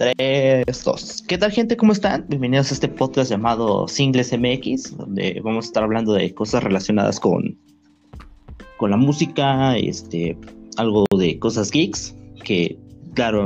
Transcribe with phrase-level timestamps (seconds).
[0.00, 1.22] Tres, dos.
[1.28, 1.76] ¿Qué tal, gente?
[1.76, 2.24] ¿Cómo están?
[2.26, 7.20] Bienvenidos a este podcast llamado Singles MX, donde vamos a estar hablando de cosas relacionadas
[7.20, 7.58] con,
[8.78, 10.38] con la música, este,
[10.78, 12.78] algo de cosas geeks, que,
[13.12, 13.44] claro,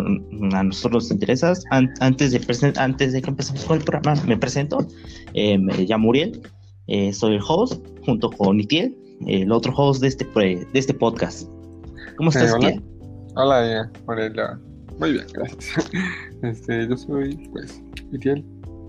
[0.53, 1.55] a nosotros nos interesa.
[1.73, 4.87] antes, de antes de que empecemos con el programa, me presento.
[5.33, 6.41] Eh, me llamo Uriel,
[6.87, 8.97] eh, soy el host, junto con Itiel,
[9.27, 11.49] el otro host de este, de este podcast.
[12.17, 12.83] ¿Cómo estás, eh, Itiel?
[13.35, 14.33] Hola, Uriel.
[14.99, 15.91] Muy bien, gracias.
[16.43, 18.45] Este, yo soy, pues, Itiel.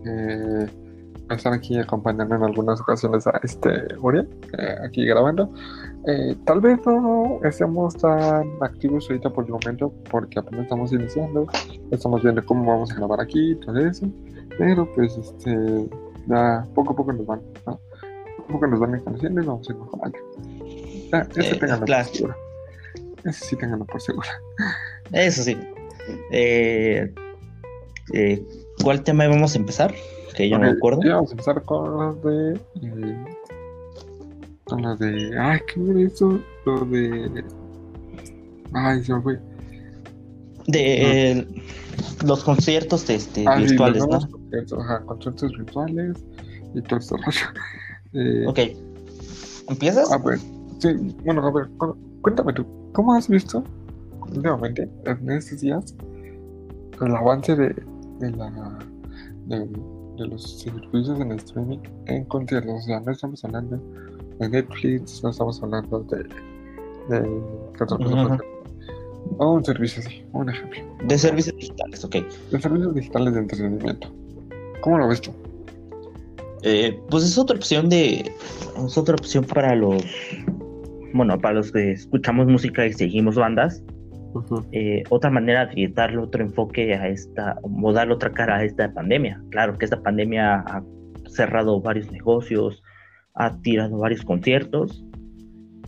[0.06, 0.68] Eh,
[1.34, 3.70] estar aquí acompañando en algunas ocasiones a este
[4.00, 5.52] Uriel, eh, aquí grabando.
[6.08, 11.48] Eh, tal vez no estemos tan activos ahorita por el momento, porque apenas estamos iniciando,
[11.92, 14.08] estamos viendo cómo vamos a grabar aquí, todo eso,
[14.60, 15.90] pero pues este,
[16.28, 17.80] ya poco a poco nos van, ¿no?
[18.38, 20.18] Poco a poco nos van conociendo y vamos a ir mejorando.
[21.12, 22.36] Ya, ese eh, tenganlo por seguro.
[23.24, 24.28] Ese sí tenganlo por seguro.
[25.12, 25.58] Eso sí.
[26.32, 27.14] Eh,
[28.14, 28.44] eh,
[28.84, 29.94] ¿Cuál tema vamos a empezar?
[30.36, 31.00] Que yo no me acuerdo.
[31.04, 32.54] vamos a empezar con los de.
[32.82, 33.26] Eh,
[34.66, 35.38] con los de.
[35.40, 36.40] Ay, ¿qué es eso?
[36.66, 37.44] Lo de.
[38.74, 39.40] Ay, se me fue.
[40.68, 41.48] De
[42.26, 44.20] los conciertos de este, ah, virtuales, ¿no?
[44.20, 46.18] Conciertos, ajá, conciertos virtuales
[46.74, 47.16] y todo esto.
[48.14, 48.60] eh, ok.
[49.70, 50.12] ¿Empiezas?
[50.12, 50.40] A ver,
[50.80, 51.70] sí, bueno, a ver,
[52.22, 53.64] cuéntame tú, ¿cómo has visto
[54.34, 55.96] últimamente, en estos días,
[57.02, 57.76] el avance de,
[58.20, 58.80] de, la,
[59.48, 59.68] de,
[60.18, 62.74] los servicios en streaming en conciertos.
[62.74, 63.80] O sea, no estamos hablando
[64.40, 66.24] de Netflix, no estamos hablando de.
[67.10, 67.42] de
[69.38, 70.80] un servicio así, un ejemplo.
[71.08, 72.16] De servicios digitales, ok.
[72.52, 74.08] De servicios digitales de entretenimiento.
[74.82, 75.32] ¿Cómo lo ves tú?
[76.64, 78.32] Eh, pues es otra opción de.
[78.86, 80.04] Es otra opción para los.
[81.14, 83.82] Bueno, para los que escuchamos música y seguimos bandas.
[84.72, 88.94] Eh, otra manera de darle otro enfoque a esta, o darle otra cara a esta
[88.94, 89.42] pandemia.
[89.50, 90.84] Claro que esta pandemia ha
[91.28, 92.84] cerrado varios negocios,
[93.34, 95.06] ha tirado varios conciertos,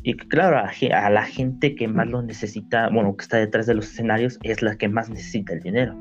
[0.07, 3.87] y claro, a, la gente que más lo necesita, bueno, que está detrás de los
[3.87, 5.95] escenarios, es la que más necesita el dinero.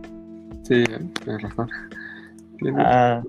[0.62, 0.84] Sí,
[1.24, 1.68] tienes razón.
[2.78, 3.22] Ah,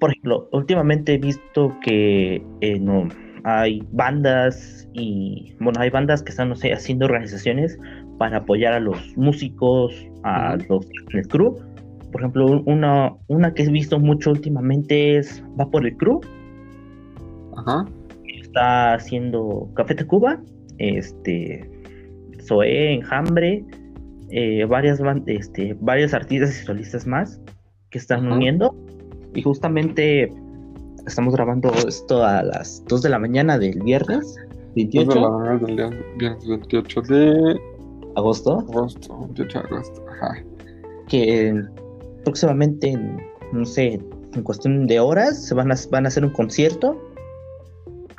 [0.00, 3.08] por ejemplo, últimamente he visto que eh, no,
[3.44, 7.78] hay bandas y, bueno, hay bandas que están, no sé, haciendo organizaciones
[8.22, 11.56] para apoyar a los músicos, a los del crew.
[12.12, 16.20] Por ejemplo, una, una que he visto mucho últimamente es Va por el Crew.
[17.56, 17.84] Ajá.
[18.40, 20.40] Está haciendo Café de Cuba,
[20.78, 21.68] este,
[22.46, 23.64] Zoé, Enjambre,
[24.30, 27.40] eh, varias, este, varios artistas y solistas más
[27.90, 28.72] que están uniendo.
[29.34, 30.30] Y justamente
[31.08, 34.36] Estamos grabando esto a las 2 de la mañana del viernes
[34.76, 35.06] 28.
[35.06, 37.60] 2 de la mañana del viernes 28 de
[38.14, 38.58] agosto.
[38.58, 40.44] Agosto, 28 de agosto, ajá.
[41.08, 41.62] Que
[42.24, 42.98] próximamente,
[43.52, 44.00] no sé,
[44.34, 47.00] en cuestión de horas, se van a, van a hacer un concierto.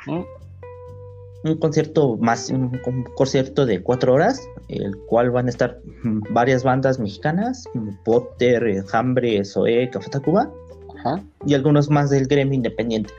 [0.06, 2.70] Un concierto más, un,
[3.16, 5.80] concierto de cuatro horas, el cual van a estar
[6.30, 7.64] varias bandas mexicanas,
[8.04, 10.50] Potter, Hambre, Zoe, Café Tacuba
[11.44, 13.12] y algunos más del gremio independiente.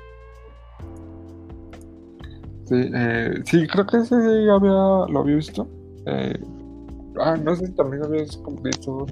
[2.66, 5.68] Sí, eh, sí creo que ese había, lo había visto.
[6.08, 6.34] Eh,
[7.20, 9.06] ah, no sé si también habías visto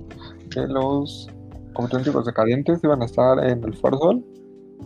[0.50, 1.28] que los
[1.76, 4.22] de decadentes iban a estar en el Foro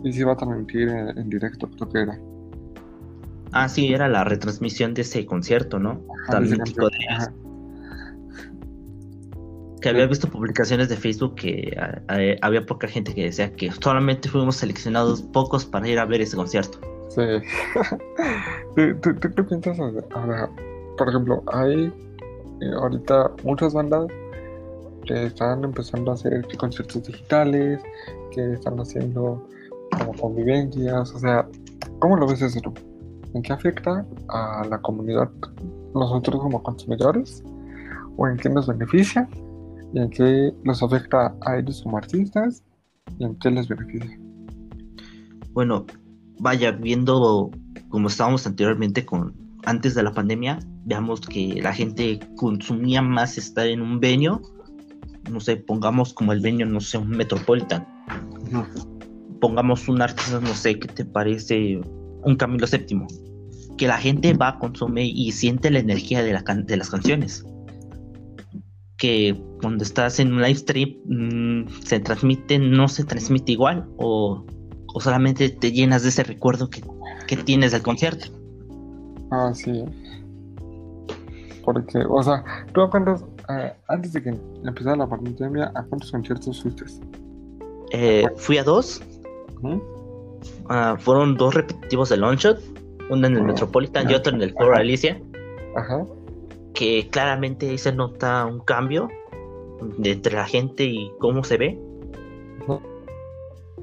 [0.02, 2.18] y se iba a transmitir en, directo, creo que era.
[3.52, 6.00] Ah, sí, era la retransmisión de ese concierto, ¿no?
[6.30, 6.98] Tan mítico de
[9.80, 11.76] que había visto publicaciones de Facebook que
[12.42, 16.36] había poca gente que decía que solamente fuimos seleccionados pocos para ir a ver ese
[16.36, 16.80] concierto.
[17.10, 17.22] Sí.
[19.02, 19.78] ¿Tú, qué piensas?
[20.96, 22.07] por ejemplo, hay eh,
[22.80, 24.08] ahorita muchas bandas
[25.06, 27.80] que están empezando a hacer conciertos digitales,
[28.32, 29.42] que están haciendo
[29.98, 31.48] como convivencias, o sea,
[31.98, 32.60] ¿cómo lo ves eso?
[33.34, 35.30] ¿En qué afecta a la comunidad
[35.94, 37.42] nosotros como consumidores?
[38.16, 39.28] ¿O en qué nos beneficia?
[39.92, 42.62] y en qué los afecta a ellos como artistas
[43.18, 44.18] y en qué les beneficia.
[45.52, 45.86] Bueno,
[46.38, 47.50] vaya, viendo
[47.88, 49.34] como estábamos anteriormente con
[49.64, 54.40] antes de la pandemia, veamos que la gente consumía más estar en un venio,
[55.30, 57.86] no sé, pongamos como el venio, no sé, un Metropolitan.
[59.40, 61.80] Pongamos un artista, no sé, ¿qué te parece?
[62.24, 63.02] Un Camilo VII.
[63.76, 67.44] Que la gente va, consume y siente la energía de, la de las canciones
[68.96, 74.44] que cuando estás en un live stream mm, se transmite, no se transmite igual o,
[74.98, 76.82] solamente te llenas de ese recuerdo que,
[77.44, 78.26] tienes del concierto.
[79.30, 79.84] Ah, sí.
[81.68, 82.42] Porque, o sea,
[82.72, 84.34] tú cuentas, ah, antes de que
[84.64, 86.86] empezara la pandemia, ¿a cuántos conciertos fuiste?
[87.90, 89.02] Eh, fui a dos.
[90.70, 92.58] Ah, fueron dos repetitivos de Longshot,
[93.10, 95.20] uno en el Metropolitan y otro en el Foro Alicia.
[95.76, 96.06] Ajá.
[96.72, 99.10] Que claramente se nota un cambio
[100.02, 101.78] entre la gente y cómo se ve.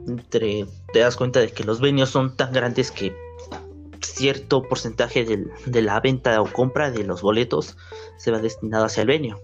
[0.07, 3.15] Entre, te das cuenta de que los venues son tan grandes que
[4.05, 5.25] cierto porcentaje
[5.65, 7.77] de la venta o compra de los boletos
[8.17, 9.35] se va destinado hacia el venue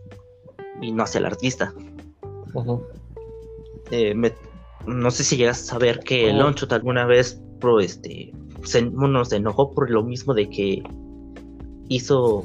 [0.81, 1.73] y no hacia el artista.
[3.91, 4.15] Eh,
[4.85, 8.91] no sé si llegas a saber que el Lonchot alguna vez pro, este, se,
[9.25, 10.83] se enojó por lo mismo de que
[11.89, 12.43] hizo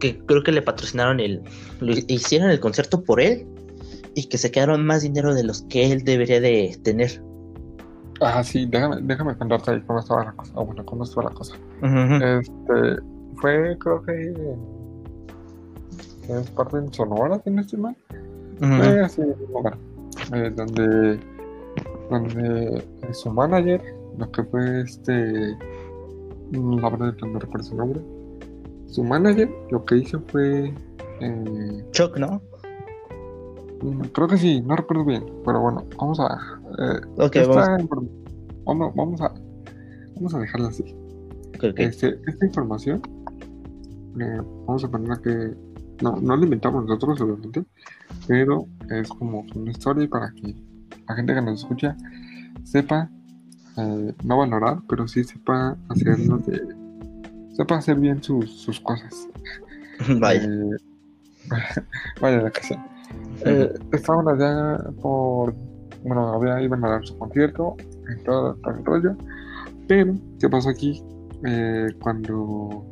[0.00, 1.42] que creo que le patrocinaron el
[2.08, 3.46] hicieron el concierto por él
[4.14, 7.22] y que se quedaron más dinero de los que él debería de tener.
[8.20, 10.52] Ah, sí, déjame, déjame contarte ahí cómo estaba la cosa.
[10.54, 11.56] O bueno, cómo estuvo la cosa.
[11.82, 13.02] Este,
[13.36, 14.34] fue, creo que.
[16.28, 17.96] Es parte de Sonora, si no estoy mal.
[18.58, 21.20] Fue así, eh, donde.
[22.10, 23.82] Donde su manager,
[24.18, 25.56] lo que fue este.
[26.52, 28.00] La verdad no recuerdo su nombre.
[28.86, 30.72] Su manager, lo que hizo fue.
[31.20, 32.40] Eh, Chuck, ¿no?
[33.82, 35.24] Mm, creo que sí, no recuerdo bien.
[35.44, 36.38] Pero bueno, vamos a
[36.78, 37.00] eh,
[38.64, 38.94] vamos.
[38.94, 39.20] vamos.
[39.20, 39.32] a
[40.16, 40.84] vamos a dejarlo así.
[41.76, 43.00] Este, esta información
[44.20, 45.54] eh, vamos a poner que
[46.02, 47.64] no, no la inventamos nosotros obviamente,
[48.26, 50.54] pero es como una historia para que
[51.08, 51.96] la gente que nos escucha
[52.64, 53.10] sepa
[53.78, 56.62] eh, no valorar, pero sí sepa hacerlo de
[57.54, 59.28] sepa hacer bien sus, sus cosas.
[60.18, 60.44] Vaya.
[60.44, 60.76] Eh,
[62.20, 62.84] vaya la casa.
[63.44, 65.54] Eh, estaban allá por
[66.06, 67.76] bueno, había, iban a dar su concierto
[68.08, 69.16] en todo, el rollo.
[69.88, 71.02] Pero, ¿qué pasó aquí?
[71.44, 72.84] Eh, cuando,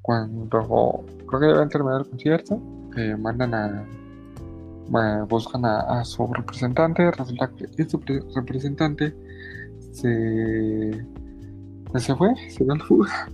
[0.00, 2.60] cuando creo que a terminar el concierto,
[2.96, 3.86] eh, mandan a,
[5.28, 7.10] buscan a, su representante.
[7.10, 7.98] Resulta que este
[8.34, 9.14] representante
[9.92, 11.06] se,
[11.98, 13.28] se fue, se dio el fuga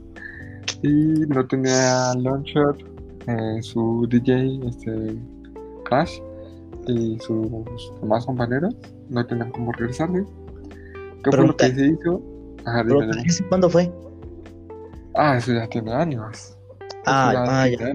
[0.83, 0.89] y
[1.29, 2.79] no tenía Longshot,
[3.27, 5.17] eh, su DJ, este
[5.89, 6.21] Crash
[6.87, 7.51] y sus
[8.01, 8.75] demás compañeros
[9.09, 10.25] no tenían cómo regresarle.
[11.25, 12.23] ¿Qué fue lo que se hizo?
[12.65, 12.85] Ajá,
[13.49, 13.91] ¿Cuándo fue?
[15.15, 16.57] Ah, eso ya tiene años.
[17.07, 17.93] Ah, ah ya.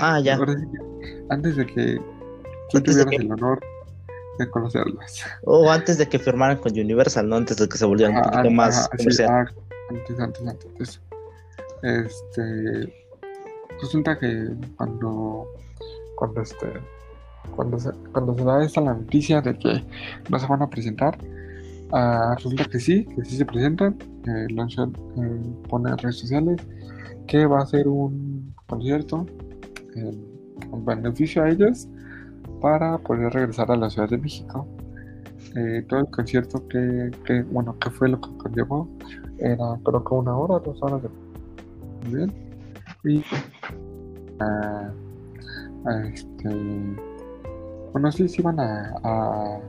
[0.00, 0.38] Ah, ya.
[1.30, 2.00] antes de que
[2.70, 3.60] tú tuvieras el honor
[4.38, 5.24] de conocerlas.
[5.44, 7.36] O antes de que firmaran con Universal, ¿no?
[7.36, 9.28] Antes de que se volvieran un poquito más comercial.
[9.30, 9.46] Ah,
[9.90, 11.00] antes, antes, antes.
[11.82, 12.92] Este.
[13.80, 15.46] Resulta que cuando.
[16.16, 16.66] Cuando este
[17.54, 19.84] cuando se, cuando se da esta la noticia de que
[20.28, 21.18] no se van a presentar,
[21.92, 23.96] uh, resulta que sí, que sí se presentan.
[24.26, 24.46] Eh,
[25.68, 26.60] pone en redes sociales
[27.26, 29.24] que va a ser un concierto
[29.94, 31.88] en beneficio a ellos
[32.60, 34.66] para poder regresar a la Ciudad de México.
[35.56, 37.10] Eh, todo el concierto que,
[37.50, 38.88] bueno, que fue lo que conllevó
[39.38, 41.08] era creo que una hora, dos horas de...
[42.10, 42.32] Bien.
[43.04, 43.18] Y
[44.38, 44.90] uh,
[46.04, 47.09] este
[47.92, 49.60] bueno, sí, sí van a, a,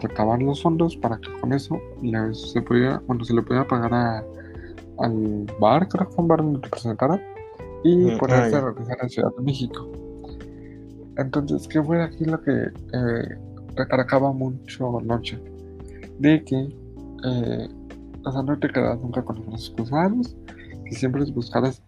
[0.00, 1.78] recabar los fondos para que con eso
[2.32, 4.24] se pudiera, bueno, se le pudiera pagar a,
[4.98, 7.20] al bar, creo que fue un bar donde te presentaron,
[7.84, 9.90] y ponerse a regresar a Ciudad de México.
[11.16, 13.38] Entonces, ¿qué fue aquí lo que eh,
[13.76, 15.38] recargaba mucho Noche?
[16.18, 16.74] De que,
[17.24, 17.68] eh,
[18.24, 20.36] o sea, no te quedas nunca con los cruzados,
[20.84, 21.82] que siempre buscaras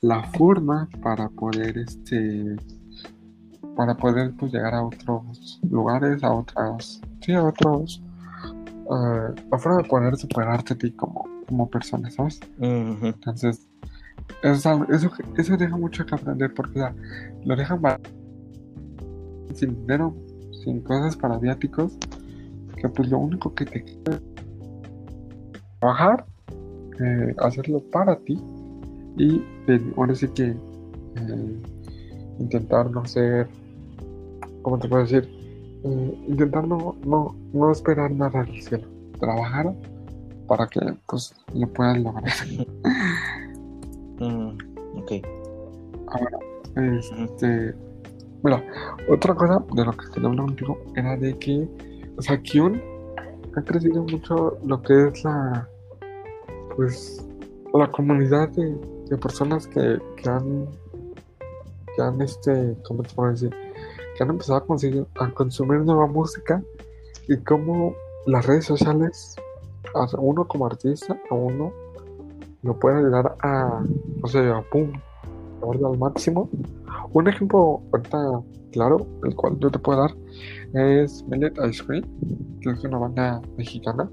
[0.00, 2.56] la forma para poder, este,
[3.76, 8.02] para poder pues, llegar a otros lugares, a otras, sí, a otros,
[8.86, 12.40] uh, a forma de poder superarte a ti como, como persona, ¿sabes?
[12.58, 13.68] Entonces,
[14.42, 16.84] eso, eso, eso, deja mucho que aprender porque
[17.44, 17.80] lo dejan
[19.54, 20.14] sin dinero,
[20.64, 21.96] sin cosas para viáticos,
[22.76, 24.20] que pues lo único que te queda
[25.80, 26.24] trabajar,
[27.00, 28.40] eh, hacerlo para ti
[29.16, 29.42] y
[29.96, 31.62] ahora sí que eh,
[32.38, 33.48] intentar no ser
[34.64, 35.28] ¿cómo te puedo decir?
[35.84, 38.88] Eh, intentar no, no, esperar nada del cielo,
[39.20, 39.72] trabajar
[40.48, 42.24] para que pues lo puedas lograr.
[44.18, 44.48] mm,
[44.96, 45.12] ok.
[46.08, 46.38] Ahora,
[47.22, 47.74] este,
[48.42, 48.62] bueno,
[49.08, 51.68] otra cosa de lo que quería hablar contigo era de que,
[52.16, 52.80] o sea, Kyun
[53.56, 55.68] ha crecido mucho lo que es la,
[56.74, 57.26] pues,
[57.74, 58.74] la comunidad de,
[59.10, 60.66] de personas que, que han,
[61.94, 63.63] que han, este, ¿cómo te puedo decir?
[64.16, 66.62] Que han empezado a, a consumir nueva música
[67.28, 67.94] y cómo
[68.26, 69.36] las redes sociales,
[69.94, 71.72] a uno como artista, a uno
[72.62, 73.82] lo puede ayudar a,
[74.22, 74.92] o sea, a pum,
[75.60, 76.48] llevarlo al máximo
[77.12, 78.42] Un ejemplo ahorita
[78.72, 80.10] claro, el cual yo te puedo dar,
[80.74, 82.04] es Millet Ice Cream,
[82.60, 84.10] que es una banda mexicana.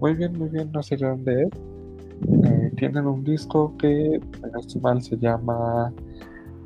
[0.00, 1.50] Muy bien, muy bien, no sé de dónde es.
[2.44, 4.20] Eh, tienen un disco que,
[4.60, 5.92] este mal, se llama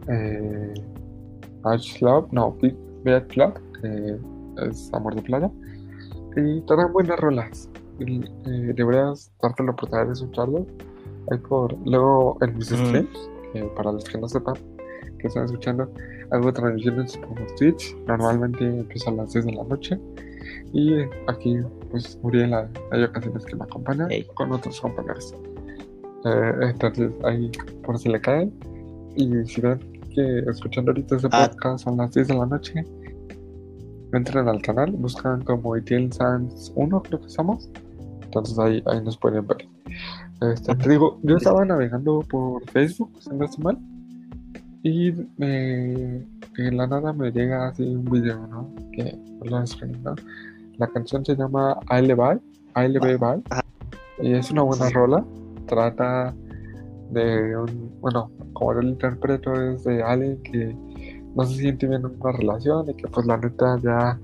[0.08, 0.72] eh,
[2.00, 4.18] Love, no, Big Bad Club, que
[4.68, 5.50] es Amor de Playa.
[6.36, 7.68] Y traen buenas rolas.
[7.98, 10.66] Y, eh, deberías darte la oportunidad de escucharlo.
[11.30, 12.86] Hay por, luego en mis mm.
[12.86, 13.30] streams,
[13.76, 14.54] para los que no sepan,
[15.18, 15.88] que están escuchando,
[16.30, 17.96] hago transmisiones por Twitch.
[18.06, 19.98] Normalmente empieza a las 10 de la noche.
[20.72, 20.94] Y
[21.28, 21.58] aquí,
[21.90, 25.34] pues, Muriel, hay ocasiones que me acompaña con otros compañeros.
[26.24, 27.50] Eh, entonces, ahí
[27.84, 28.52] por si le caen.
[29.14, 31.50] Y si ven que escuchando ahorita este ah.
[31.50, 32.84] podcast son las 10 de la noche,
[34.12, 37.70] entren al canal, buscan como ETL Sans 1, creo que somos.
[38.22, 39.68] Entonces ahí, ahí nos pueden ver.
[40.40, 43.78] Este, te digo, yo estaba navegando por Facebook, si no estoy mal,
[44.82, 48.74] y en la nada me llega así un video, ¿no?
[48.92, 50.14] Que lo ¿no?
[50.78, 52.40] La canción se llama I Bye,
[52.74, 53.42] I Bye,
[54.20, 55.24] y es una buena rola.
[55.66, 56.34] Trata
[57.12, 60.76] de un, bueno, como yo lo interpreto, es de alguien que
[61.34, 64.18] no se siente bien en una relación y que, pues, la neta ya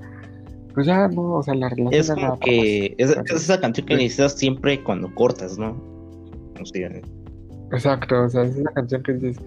[0.78, 4.34] pues ya no, o sea, la relación es como que es, esa canción que necesitas
[4.34, 5.76] siempre cuando cortas, ¿no?
[7.72, 9.42] Exacto, o sea, es una canción que dices,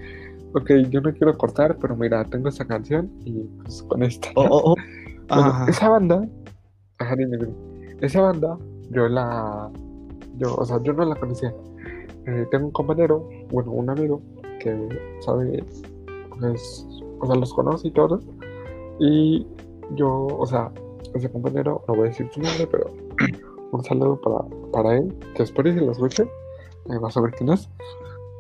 [0.54, 4.30] ok, yo no quiero cortar, pero mira, tengo esta canción y pues con esta.
[4.36, 4.76] Oh, oh,
[5.30, 5.66] oh.
[5.70, 6.28] esa banda,
[6.98, 7.38] ajá, dime,
[8.02, 8.58] esa banda,
[8.90, 9.72] yo la,
[10.38, 11.54] yo, o sea, yo no la conocía.
[12.28, 14.22] Eh, tengo un compañero, bueno, un amigo
[14.60, 14.90] que
[15.22, 15.64] sabe,
[16.40, 16.88] pues,
[17.20, 18.20] o sea, los conoce y todo.
[19.00, 19.48] Y
[19.96, 20.72] yo, o sea,
[21.14, 22.92] ese compañero, no voy a decir su nombre, pero
[23.72, 27.50] un saludo para, para él, que espero que lo escuche, eh, va a saber quién
[27.50, 27.70] es.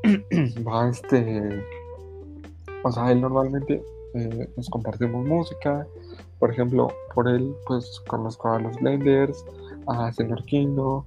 [0.67, 1.63] va este
[2.83, 3.83] o sea, él normalmente
[4.13, 5.85] eh, nos compartimos música.
[6.39, 9.45] Por ejemplo, por él, pues conozco a los Blenders,
[9.88, 11.05] a Senor Kingdo,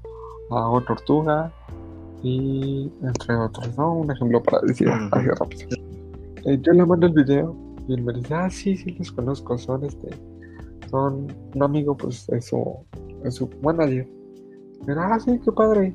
[0.51, 1.53] a O Tortuga
[2.25, 3.99] y entre otros, ¿no?
[3.99, 5.69] Un ejemplo para decir así rápido.
[6.47, 7.55] Eh, yo le mando el video
[7.87, 10.09] y él me dice, ah, sí, sí, los conozco, son este,
[10.91, 12.79] son un amigo, pues, es su,
[13.25, 14.09] es su manager.
[14.87, 15.95] Pero, ah, sí, qué padre.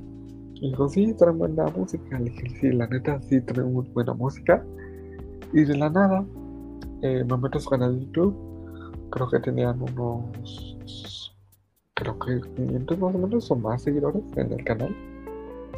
[0.53, 2.19] Y dijo, sí, traen buena música.
[2.19, 4.63] Le dije, sí, la neta, sí, traen muy buena música.
[5.51, 6.24] Y de la nada,
[7.01, 8.36] eh, me meto a su canal de YouTube.
[9.09, 10.77] Creo que tenían unos.
[11.95, 14.95] Creo que 500 más o menos o más seguidores en el canal.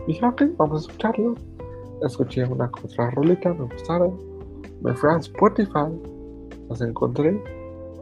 [0.08, 1.36] Y dije, ok, vamos a escucharlo.
[2.02, 4.18] Escuché una otra rolita, me gustaron.
[4.82, 5.92] Me fui a Spotify,
[6.70, 7.40] los encontré,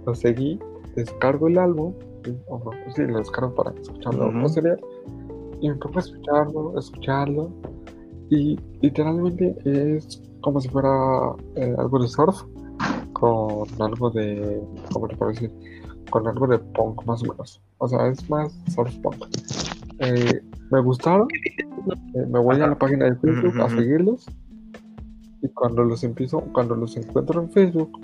[0.06, 0.60] los seguí,
[0.96, 1.94] descargo el álbum.
[2.48, 4.79] O no, sí, lo descargo para escucharlo uh -huh.
[5.62, 7.50] Y me pongo a escucharlo, escucharlo.
[8.29, 12.44] Y literalmente es como si fuera eh, algo de surf
[13.13, 14.62] con algo de,
[14.94, 15.51] ¿cómo te puedo decir?
[16.10, 17.62] Con algo de punk más o menos.
[17.79, 19.25] O sea, es más surf punk.
[20.00, 20.41] Eh,
[20.72, 21.28] me gustaron.
[22.14, 24.26] Eh, me voy a la página de Facebook a seguirlos.
[25.42, 28.00] Y cuando los empiezo, cuando los encuentro en Facebook,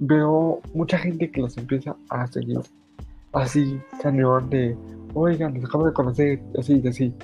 [0.00, 2.60] veo mucha gente que los empieza a seguir.
[3.32, 4.76] Así, cañón de,
[5.14, 7.14] oigan, los acabo de conocer, así, así.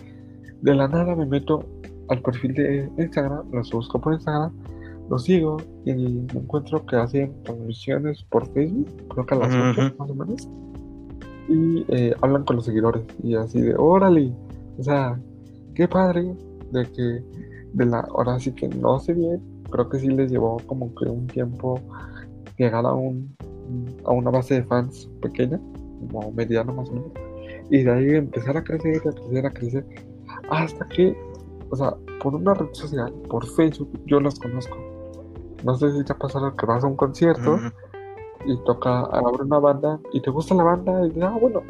[0.63, 1.65] De la nada me meto
[2.09, 4.53] al perfil de Instagram, los busco por Instagram,
[5.11, 9.95] los sigo y me encuentro que hacen transmisiones por Facebook, creo que a las 8
[9.99, 10.49] más o menos,
[11.49, 14.33] y eh, hablan con los seguidores y así de, órale,
[14.79, 15.19] o sea,
[15.75, 16.35] qué padre
[16.73, 17.25] de que
[17.73, 19.41] de la, ahora sí que no sé bien,
[19.71, 21.81] creo que sí les llevó como que un tiempo
[22.57, 23.35] llegar a un
[24.05, 25.61] a una base de fans pequeña,
[26.11, 27.11] como mediana más o menos,
[27.71, 29.87] y de ahí empezar a crecer, a crecer, a crecer,
[30.51, 31.17] hasta que
[31.71, 34.77] o sea, por una red social, por Facebook, yo los conozco.
[35.65, 37.59] No sé si te ha pasado que vas a un concierto
[38.45, 41.63] y toca abrir una banda y te gusta la banda y dices, ah, bueno,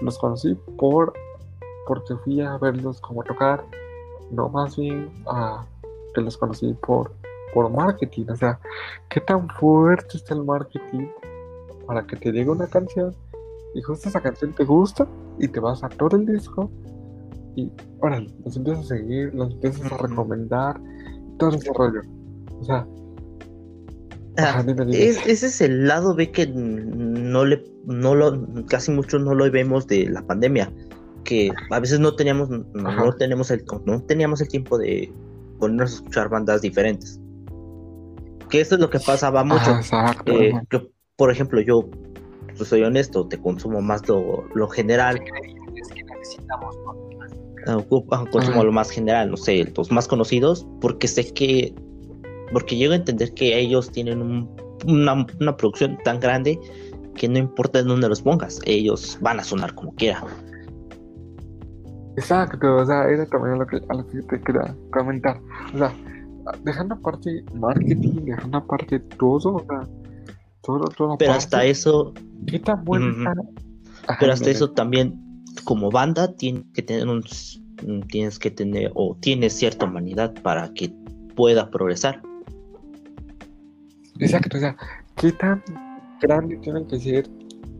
[0.00, 1.12] los conocí por
[1.88, 3.64] porque fui a verlos como tocar,
[4.30, 5.64] no más bien a
[6.14, 7.10] que los conocí por,
[7.54, 8.26] por marketing.
[8.28, 8.60] O sea,
[9.08, 11.08] qué tan fuerte está el marketing
[11.86, 13.16] para que te llegue una canción
[13.74, 16.70] y justo esa canción te gusta y te vas a todo el disco
[17.56, 20.80] y ahora los empiezas a seguir, los empiezas a recomendar,
[21.38, 22.02] todo ese rollo.
[22.60, 22.86] O sea,
[24.36, 29.50] ah, ese es el lado B que no le, no lo, casi muchos no lo
[29.50, 30.70] vemos de la pandemia,
[31.28, 35.12] que a veces no teníamos, no, tenemos el, no teníamos el tiempo de
[35.58, 37.20] ponernos a escuchar bandas diferentes.
[38.48, 39.78] Que esto es lo que pasaba mucho.
[40.24, 40.54] Eh,
[41.16, 41.86] por ejemplo, yo
[42.56, 45.20] pues, soy honesto, te consumo más lo, lo general.
[46.16, 46.78] necesitamos,
[48.30, 51.74] consumo lo más general, no sé, los más conocidos, porque sé que
[52.54, 54.48] Porque llego a entender que ellos tienen
[54.86, 56.58] una, una, producción tan grande
[57.16, 60.24] que no importa en dónde los pongas, ellos van a sonar como quiera.
[62.18, 65.40] Exacto, o sea, era también lo que, a lo que te quería comentar.
[65.72, 65.94] O sea,
[66.64, 69.88] dejando aparte marketing, dejando aparte todo, o sea,
[70.62, 72.12] todo, todo Pero hasta eso.
[72.48, 73.32] ¿Qué tan bueno
[74.18, 77.22] Pero hasta eso también, como banda, tienes que tener un.
[78.10, 80.92] Tienes que tener, o tienes cierta humanidad para que
[81.36, 82.20] pueda progresar.
[84.18, 84.76] Exacto, o sea,
[85.14, 85.62] ¿qué tan
[86.20, 87.28] grande tiene que ser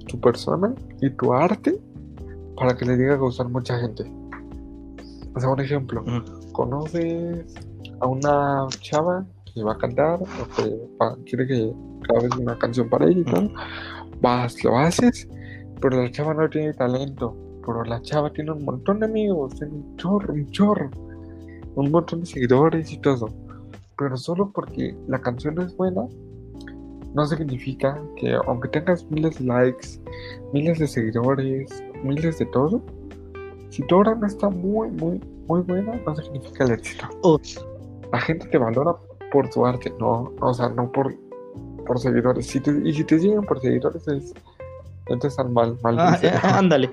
[0.06, 1.80] tu persona y tu arte
[2.56, 4.17] para que le diga a gustar mucha gente?
[5.34, 6.04] O sea, un ejemplo,
[6.52, 7.54] conoces
[8.00, 13.06] a una chava que va a cantar o que quiere que grabes una canción para
[13.06, 13.52] ella y tal,
[14.20, 15.28] vas, lo haces,
[15.80, 19.74] pero la chava no tiene talento, pero la chava tiene un montón de amigos, tiene
[19.74, 20.90] un chorro, un chorro,
[21.74, 23.28] un montón de seguidores y todo.
[23.96, 26.02] Pero solo porque la canción es buena,
[27.14, 30.00] no significa que aunque tengas miles de likes,
[30.52, 32.82] miles de seguidores, miles de todo,
[33.70, 37.08] si tu obra no está muy, muy, muy buena, no significa el éxito.
[38.12, 38.96] La gente te valora
[39.30, 41.14] por tu arte, no, o sea, no por,
[41.86, 42.46] por seguidores.
[42.46, 44.32] Si y si te siguen por seguidores, es,
[45.06, 45.98] entonces están mal, mal.
[45.98, 46.90] Ah, eh, ándale.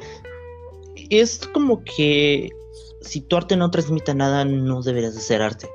[1.09, 2.49] Es como que
[3.01, 5.69] si tu arte no transmite nada, no deberías hacer arte.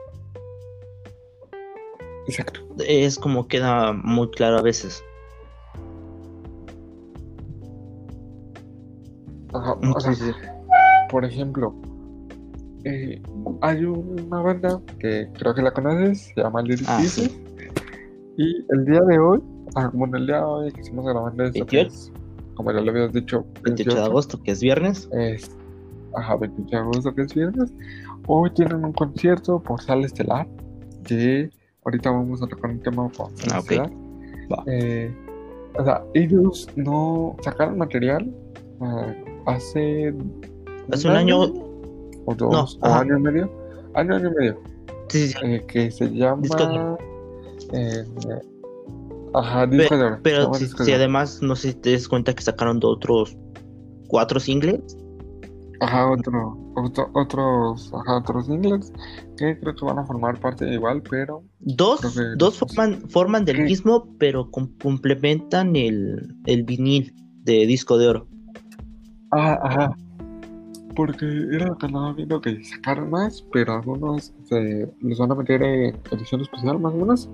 [2.27, 2.61] Exacto.
[2.87, 5.03] Es como queda muy claro a veces.
[9.53, 10.60] Ajá, o sea,
[11.11, 11.75] por ejemplo,
[12.85, 13.21] eh,
[13.61, 17.03] hay una banda que creo que la conoces, se llama Little ah,
[18.37, 19.43] Y el día de hoy,
[19.75, 22.13] ah, bueno, el día de hoy que hicimos grabando esto, es,
[22.55, 25.09] como ya lo habías dicho, 28, de agosto, que es viernes.
[25.13, 25.51] Es,
[26.15, 27.73] ajá, 28 de agosto, que es viernes.
[28.27, 30.47] Hoy tienen un concierto por Sal Estelar,
[31.05, 31.51] que
[31.85, 33.91] ahorita vamos a tocar un tema por Sal ah, Estelar.
[34.67, 35.15] Eh,
[35.79, 38.29] o sea, ellos no sacaron material
[38.81, 39.13] uh,
[39.47, 40.13] hace
[40.93, 41.41] Hace un año.
[42.27, 43.51] O dos, o año y medio.
[43.95, 44.61] Año, año y medio.
[45.09, 45.39] Sí, sí.
[45.43, 46.97] Eh, que se llama.
[47.73, 48.05] Eh,
[49.35, 52.87] ajá, disco pero, Pero si, además, no sé si te das cuenta que sacaron de
[52.87, 53.37] otros
[54.09, 54.97] cuatro singles.
[55.81, 56.59] Ajá, otro,
[57.15, 58.93] otros, ajá, otros singles
[59.39, 61.43] que creo que van a formar parte igual, pero...
[61.61, 62.01] Dos,
[62.37, 68.29] dos forman, forman del mismo, pero complementan el, el vinil de disco de oro.
[69.31, 69.97] Ajá, ajá
[70.95, 75.35] porque era lo que andaba viendo que sacaron más, pero algunos se, les van a
[75.35, 77.31] meter en edición especial más o menos,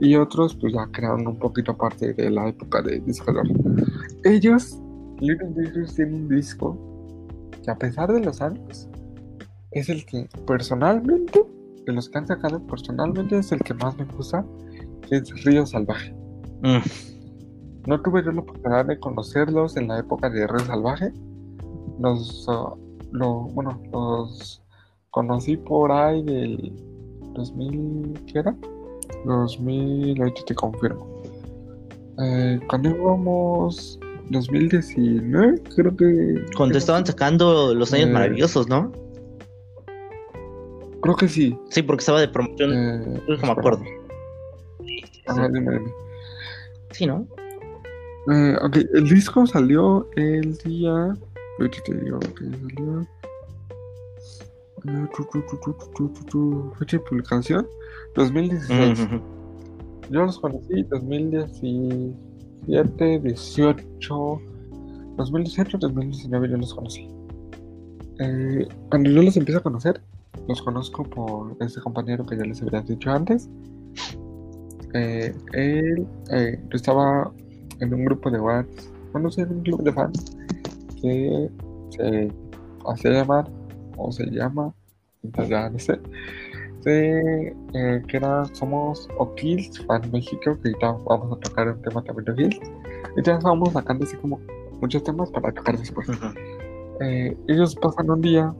[0.00, 3.32] y otros pues ya crearon un poquito aparte de la época de disco
[4.24, 4.78] Ellos,
[5.20, 6.78] Little Discos tienen un disco
[7.62, 8.88] que a pesar de los años,
[9.72, 11.42] es el que personalmente,
[11.86, 14.44] de los que han sacado personalmente, es el que más me gusta,
[15.08, 16.12] que es Río Salvaje.
[16.62, 16.78] Mm.
[17.86, 21.12] No tuve yo la oportunidad de conocerlos en la época de Río Salvaje.
[21.98, 22.46] Nos,
[23.12, 24.62] lo, bueno, los
[25.10, 26.72] conocí por ahí del
[27.34, 28.56] 2000, ¿qué era?
[29.24, 31.22] 2000, ahorita te confirmo.
[32.22, 33.98] Eh, cuando íbamos
[34.30, 36.44] 2019, creo que...
[36.56, 38.92] Cuando estaban sacando los años eh, maravillosos, ¿no?
[41.02, 41.58] Creo que sí.
[41.70, 42.72] Sí, porque estaba de promoción.
[42.72, 43.82] Eh, no me acuerdo.
[45.26, 45.92] Ah, dime, dime.
[46.92, 47.26] Sí, ¿no?
[48.30, 51.16] Eh, ok, el disco salió el día
[51.60, 53.06] Ahorita te digo que salió.
[56.78, 57.66] Fecha de publicación
[58.14, 59.08] 2016.
[60.10, 64.40] Yo los conocí 2017, 18,
[65.16, 67.10] 2018, 2019 yo los conocí.
[68.20, 70.00] Eh, cuando yo los empiezo a conocer,
[70.48, 73.50] los conozco por este compañero que ya les había dicho antes.
[74.94, 77.30] Eh, él, eh, estaba
[77.80, 78.66] en un grupo de WhatsApp,
[79.12, 80.39] bueno, en un club de fans
[81.00, 81.50] que
[81.90, 82.32] se
[82.86, 83.48] hace llamar
[83.96, 84.72] o se llama,
[85.48, 85.98] ya no sé,
[86.84, 92.02] de, eh, que era Somos O'Kills, Fan México, que ahorita vamos a tocar un tema
[92.02, 92.70] también de O'Kills.
[93.16, 94.40] Y ya estamos sacando así como
[94.80, 96.08] muchos temas para tocar después.
[97.00, 98.54] Eh, ellos pasan un día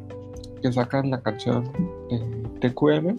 [0.63, 1.65] que sacan la canción
[2.09, 3.19] de TQM,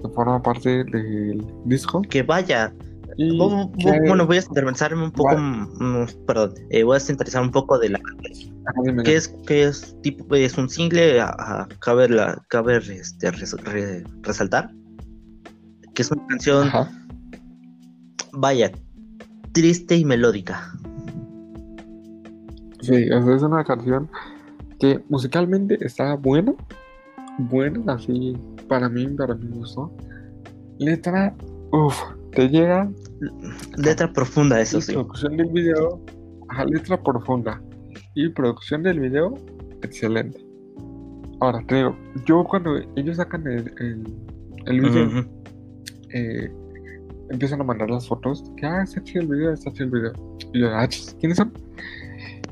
[0.00, 2.02] que forma parte del disco.
[2.02, 2.72] Que vaya,
[3.16, 7.90] bueno, voy a centralizarme un poco, mm, perdón, eh, voy a centralizar un poco de
[7.90, 8.00] la
[9.04, 13.30] que es que es tipo es un single a, cabe, la, cabe este,
[14.22, 14.70] resaltar
[15.94, 16.70] que es una canción
[18.32, 18.70] vaya
[19.52, 20.72] triste y melódica.
[22.80, 24.08] Sí es una canción
[24.78, 26.54] que musicalmente está buena
[27.48, 28.36] buena así
[28.68, 29.90] para mí para mi gusto.
[30.78, 31.34] Letra,
[31.72, 32.00] uff,
[32.32, 32.90] te llega.
[33.76, 34.92] Letra profunda, eso y sí.
[34.92, 36.00] Producción del video,
[36.48, 37.60] ajá, letra profunda.
[38.14, 39.34] Y producción del video,
[39.82, 40.44] excelente.
[41.40, 44.04] Ahora, te digo, yo cuando ellos sacan el, el,
[44.66, 45.24] el video,
[46.12, 46.52] eh,
[47.30, 50.12] empiezan a mandar las fotos, que, ah, está chido el video, está chido el video.
[50.52, 50.86] Y yo, ah,
[51.18, 51.52] ¿quiénes son?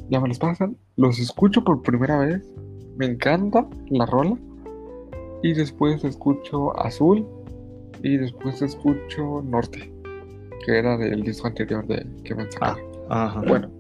[0.09, 2.43] Ya me los pasan, los escucho por primera vez,
[2.97, 4.39] me encanta la rola,
[5.43, 7.27] y después escucho Azul,
[8.03, 9.93] y después escucho Norte,
[10.65, 12.79] que era del disco anterior de que me sacado.
[13.09, 13.43] Ajá.
[13.47, 13.71] Bueno,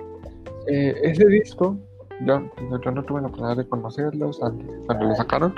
[0.67, 1.79] eh, ese disco,
[2.21, 2.51] yo,
[2.85, 5.55] yo no tuve la oportunidad de conocerlos antes, cuando lo sacaron,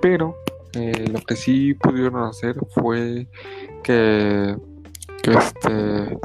[0.00, 0.36] pero
[0.74, 3.28] eh, lo que sí pudieron hacer fue
[3.82, 4.56] que,
[5.22, 6.18] que este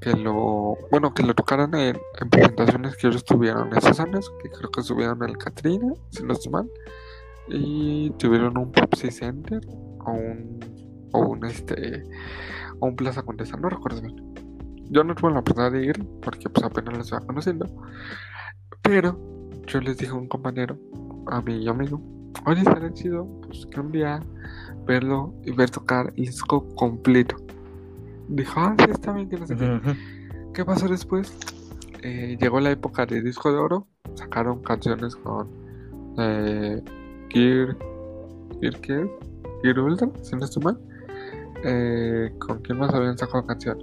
[0.00, 4.50] que lo bueno que lo tocaran en, en presentaciones que ellos tuvieron esos años que
[4.50, 6.70] creo que estuvieron en el Catrina si no estoy mal
[7.48, 9.60] y tuvieron un Pepsi Center
[10.06, 10.60] o un
[11.12, 12.02] o un este
[12.80, 14.36] o un Plaza Condesa no recuerdo bien
[14.90, 17.66] yo no tuve la oportunidad de ir porque pues apenas los iba conociendo.
[18.82, 19.18] Pero
[19.66, 20.78] yo les dije a un compañero,
[21.26, 22.00] a mi amigo,
[22.46, 24.20] oye, estaría chido pues que un día
[24.86, 27.36] verlo y ver tocar el disco completo.
[28.28, 29.80] Dijo, ah, sí, está bien, que no sé qué.
[30.54, 31.36] ¿Qué pasó después?
[32.02, 35.48] Eh, llegó la época de disco de oro, sacaron canciones con
[36.18, 36.82] eh,
[37.30, 37.76] Gear,
[38.60, 39.08] Gear,
[39.64, 40.78] Ultra, si no estoy mal.
[41.64, 43.78] Eh, ¿Con quién más habían sacado canción?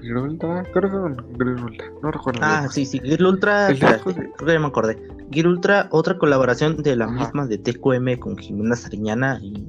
[0.00, 2.40] Gear Ultra, creo que con Gear Ultra, no recuerdo.
[2.42, 2.70] Ah, bien.
[2.72, 3.00] sí, sí.
[3.00, 3.68] Gear Ultra.
[3.68, 4.98] El espera, disco de- creo que ya me acordé.
[5.30, 7.14] Gear Ultra, otra colaboración de la Ajá.
[7.14, 9.66] misma de TQM con Jimena Sariñana y.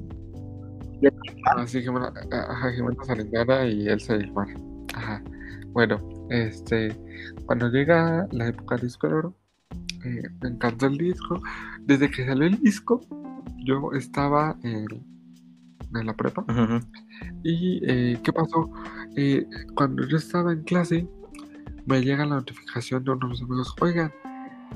[1.46, 4.46] Ah, sí, Jimena, ajá, Jimena Sariñana y Elsa del Mar.
[4.94, 5.22] Ajá.
[5.72, 5.98] Bueno,
[6.30, 6.94] este,
[7.46, 9.34] cuando llega la época del disco de oro,
[10.04, 11.40] eh, me encantó el disco.
[11.80, 13.00] Desde que salió el disco,
[13.64, 14.86] yo estaba en,
[16.00, 16.44] en la prepa.
[17.42, 18.70] ¿Y eh, qué pasó?
[19.16, 21.08] Eh, cuando yo estaba en clase,
[21.86, 24.12] me llega la notificación de uno de mis amigos, oigan,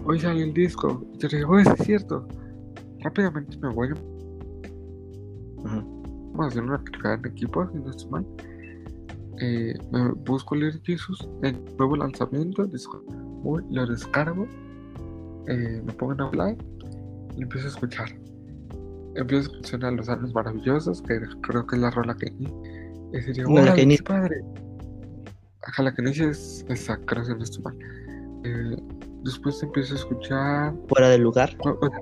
[0.05, 1.05] hoy sale el disco.
[1.15, 2.29] Y yo dije, sí es cierto.
[3.01, 3.91] Rápidamente me voy
[5.65, 8.27] vamos a hacer una actividad en equipo, si no estoy mal.
[9.41, 13.03] Eh, me busco Little Jesus, el nuevo lanzamiento, disco,
[13.43, 14.47] voy, lo descargo,
[15.47, 16.57] me pongo en hablar
[17.37, 18.26] y empiezo a escuchar.
[19.17, 23.21] Empiezo a escuchar a los años maravillosos, que creo que es la rola que y
[23.23, 24.05] sería, No, la ¡órale, que inicia.
[24.05, 24.43] padre!
[25.63, 27.77] Ajá, la que inicia es esa, creo que no estoy mal.
[28.45, 28.77] Eh,
[29.25, 31.57] después empiezo a escuchar Fuera del lugar.
[31.65, 32.01] o- o sea,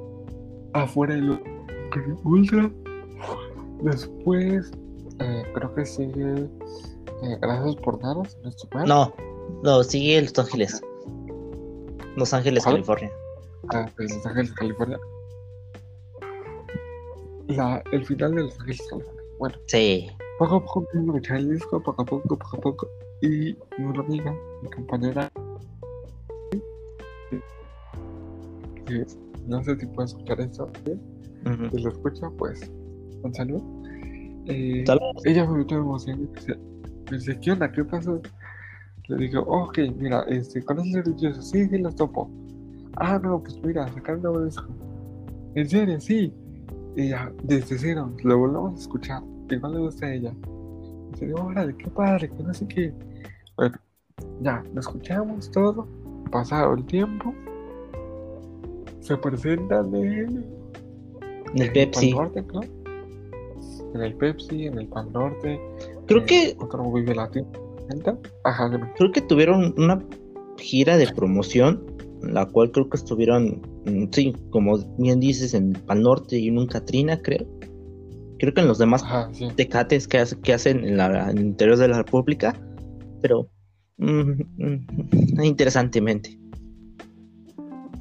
[0.82, 1.40] afuera del
[2.24, 2.70] ultra.
[3.82, 4.70] Después,
[5.20, 6.48] eh, creo que sigue
[7.22, 8.88] eh, Gracias por nada, si no estoy mal.
[8.88, 9.14] No,
[9.62, 10.82] no, sigue Los Ángeles.
[12.16, 12.74] Los Ángeles, ¿Cuál?
[12.76, 13.10] California.
[13.70, 14.98] Ah, de Los Ángeles, California.
[17.48, 19.22] La, el final de Los Ángeles, California.
[19.38, 20.06] Bueno, Sí.
[20.38, 22.88] poco a poco empiezo a escuchar el disco, poco a poco, poco a poco.
[23.20, 25.30] Y una amiga, mi compañera,
[28.86, 29.04] que
[29.46, 30.92] no sé si puede escuchar esto, ¿sí?
[31.46, 31.70] Ujú.
[31.76, 32.70] si lo escucha, pues,
[33.22, 33.62] un saludo.
[34.46, 34.84] Eh,
[35.24, 36.50] ella me metió emoción y
[37.10, 37.70] me dice, ¿qué onda?
[37.70, 38.20] ¿Qué pasó?
[39.08, 41.42] Le digo, ok, mira, este, ¿conoces el religioso?
[41.42, 42.30] Sí, sí, los topo.
[42.96, 44.66] Ah, no, pues mira, sacar un nuevo disco.
[45.54, 46.00] ¿En serio?
[46.00, 46.32] Sí.
[46.96, 49.22] Y ya, desde cero, lo volvemos a escuchar.
[49.50, 50.32] Igual le gusta a ella.
[51.20, 52.92] Y digo, órale, qué padre, que no sé qué.
[53.56, 53.76] Bueno,
[54.40, 55.86] ya, lo escuchamos todo.
[56.30, 57.34] Pasado el tiempo.
[59.00, 60.44] Se presentan en
[61.54, 62.12] En el Pepsi.
[62.12, 62.60] Pal Norte, ¿no?
[63.94, 65.60] En el Pepsi, en el Pan Norte.
[66.06, 67.46] Creo eh, que Otro Vive Latino.
[68.44, 68.90] Ajá, dime.
[68.96, 70.02] creo que tuvieron una
[70.56, 71.84] gira de promoción,
[72.22, 73.60] la cual creo que estuvieron,
[74.12, 77.46] sí, como bien dices, en Pal Norte y en un Katrina, creo.
[78.38, 79.48] Creo que en los demás Ajá, sí.
[79.56, 82.54] tecates que, hace- que hacen en, la, en el interior de la República,
[83.22, 83.48] pero
[83.98, 86.38] mm, mm, interesantemente.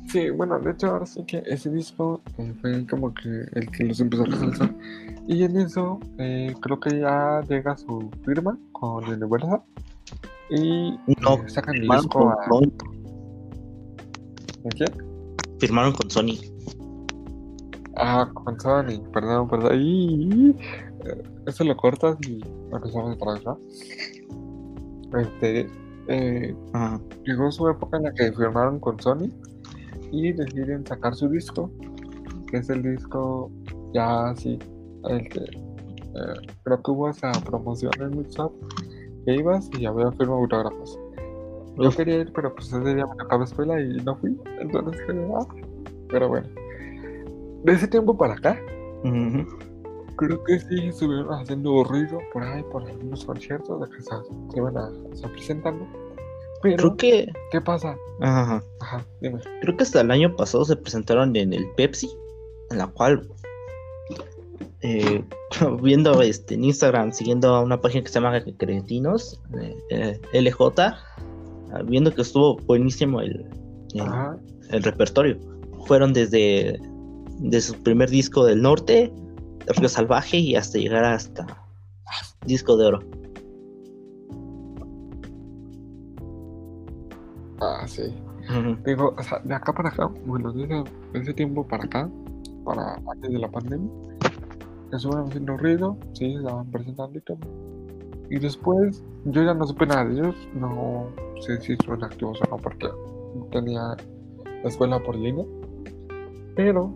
[0.07, 3.83] Sí, bueno, de hecho ahora sí que ese disco eh, fue como que el que
[3.85, 4.75] los empezó a resaltar.
[5.27, 9.61] Y en eso eh, creo que ya llega su firma con Universal.
[10.49, 12.33] Y No, eh, sacan el disco a...
[14.65, 15.12] ¿a quién?
[15.63, 16.35] Firmaron con Sony.
[17.95, 19.79] Ah, con Sony, perdón, perdón.
[19.79, 20.55] Y,
[21.47, 23.59] eso lo cortas y empezamos otra vez, ¿no?
[25.19, 25.67] Este,
[26.09, 26.99] eh, Ajá.
[27.25, 29.31] llegó su época en la que firmaron con Sony
[30.11, 31.71] y deciden sacar su disco,
[32.51, 33.49] que es el disco
[33.93, 34.59] ya así,
[35.09, 38.51] el que eh, creo que hubo esa promoción en WhatsApp
[39.25, 40.99] que ibas y había firma autógrafos.
[41.77, 41.95] Yo Uf.
[41.95, 45.01] quería ir, pero pues ese día me tocaba escuela y no fui, entonces,
[45.35, 45.47] ah,
[46.09, 46.47] pero bueno.
[47.63, 48.59] De ese tiempo para acá,
[50.17, 54.09] creo que sí estuvieron haciendo ruido por ahí, por algunos conciertos de que se,
[54.51, 55.87] se iban a estar presentando.
[56.61, 57.33] Pero, Creo que.
[57.51, 57.97] ¿qué pasa?
[58.21, 58.63] Ajá.
[58.79, 59.39] Ajá, dime.
[59.61, 62.09] Creo que hasta el año pasado se presentaron en el Pepsi,
[62.71, 63.27] en la cual,
[64.81, 65.23] eh,
[65.81, 70.95] viendo este, en Instagram, siguiendo a una página que se llama Cretinos, eh, eh, LJ,
[71.85, 73.45] viendo que estuvo buenísimo el,
[74.69, 75.39] el, repertorio.
[75.85, 76.79] Fueron desde,
[77.39, 79.11] desde su primer disco del norte,
[79.67, 81.45] Río Salvaje, y hasta llegar hasta
[82.45, 82.99] disco de oro.
[87.59, 88.13] Ah, sí.
[88.49, 88.77] Ujú.
[88.85, 90.83] Digo, o sea, de acá para acá, bueno, desde
[91.13, 92.09] ese tiempo para acá,
[92.65, 93.89] para antes de la pandemia,
[94.91, 97.39] estuvieron haciendo ruido, sí, estaban presentando y todo.
[98.33, 101.07] Y después, yo ya no supe nada de ellos, no
[101.39, 102.89] sé si estuvieron activos o no, porque
[103.51, 103.95] tenía
[104.63, 105.45] la escuela por línea.
[106.55, 106.91] Pero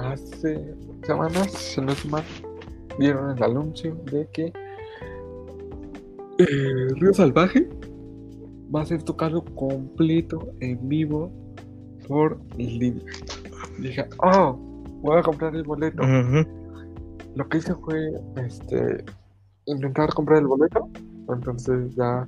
[0.00, 2.22] hace semanas, si no estoy mal,
[2.98, 4.52] dieron el anuncio de que
[6.36, 7.70] eh, Río Salvaje
[8.74, 11.32] va a ser tocado completo en vivo
[12.06, 13.02] por línea.
[13.78, 14.58] Dije, oh,
[15.00, 16.02] voy a comprar el boleto.
[17.34, 19.06] Lo que hice fue este
[19.66, 20.88] intentar comprar el boleto.
[21.28, 22.26] Entonces ya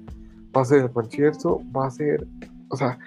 [0.57, 2.27] va a ser el concierto, va a ser,
[2.69, 2.99] o sea,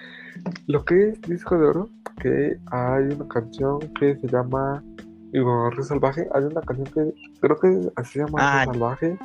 [0.66, 1.88] lo que es disco de oro,
[2.20, 4.82] que hay una canción que se llama
[5.32, 8.64] digo, Río Salvaje, hay una canción que creo que así se llama Ah.
[8.64, 9.18] Salvaje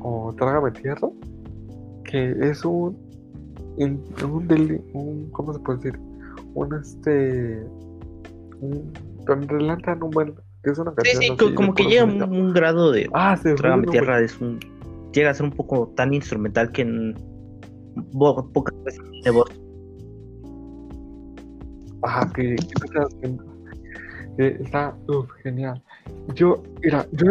[0.00, 1.08] o Trágame Tierra,
[2.04, 2.96] que es un,
[3.76, 4.04] un,
[4.94, 6.00] un, ¿cómo se puede decir?
[6.54, 7.64] Un este,
[8.60, 8.92] un,
[9.26, 12.52] donde un buen, que es una Sí, canción sí, de como que llega a un,
[12.52, 14.60] grado de Ah, sí, Trágame bueno, Tierra es un
[15.12, 17.14] llega a ser un poco tan instrumental que en
[18.12, 19.50] bo- pocas veces de voz.
[22.02, 23.44] Ajá, que, que cuenta.
[24.36, 25.80] Que está uf, genial.
[26.34, 27.26] Yo, mira, yo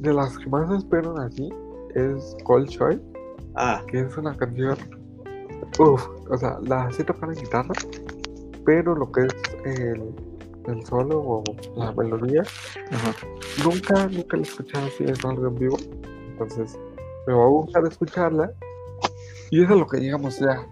[0.00, 1.48] de las que más espero así
[1.94, 3.00] es Cold Choice,
[3.54, 4.76] Ah, que es una canción.
[5.78, 7.74] Uf, o sea, la sé tocar en guitarra,
[8.64, 10.14] pero lo que es el,
[10.68, 11.44] el solo o
[11.76, 12.42] la melodía,
[12.90, 13.14] ajá.
[13.64, 15.76] nunca, nunca la he escuchado así en algo en vivo.
[16.30, 16.78] Entonces,
[17.26, 18.52] me va a gustar escucharla.
[19.50, 20.66] Y eso es lo que llegamos ya.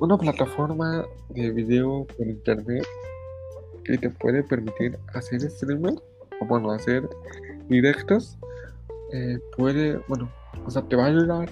[0.00, 2.84] Una plataforma de video por internet
[3.84, 5.94] que te puede permitir hacer streamer,
[6.40, 7.08] o bueno, hacer
[7.68, 8.38] directos.
[9.12, 10.30] eh, puede, bueno,
[10.66, 11.48] o sea, te va a ayudar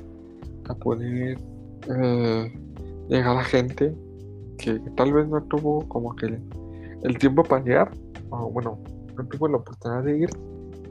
[0.68, 1.38] a poder
[1.88, 2.52] eh,
[3.08, 3.94] llegar a gente
[4.58, 6.38] que tal vez no tuvo como que
[7.02, 7.90] el, tiempo para llegar,
[8.30, 8.78] o bueno,
[9.16, 10.30] no tuvo la oportunidad de ir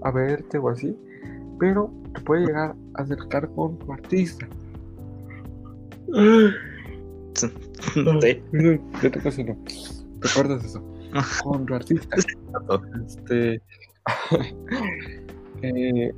[0.01, 0.97] a verte o así,
[1.59, 4.47] pero te puede llegar a acercar con tu artista.
[7.35, 8.41] Sí.
[9.01, 9.57] Ya te casi no.
[10.21, 10.83] ¿Te acuerdas eso?
[11.43, 12.15] Con tu artista.
[13.05, 13.61] Este.
[15.61, 16.13] eh,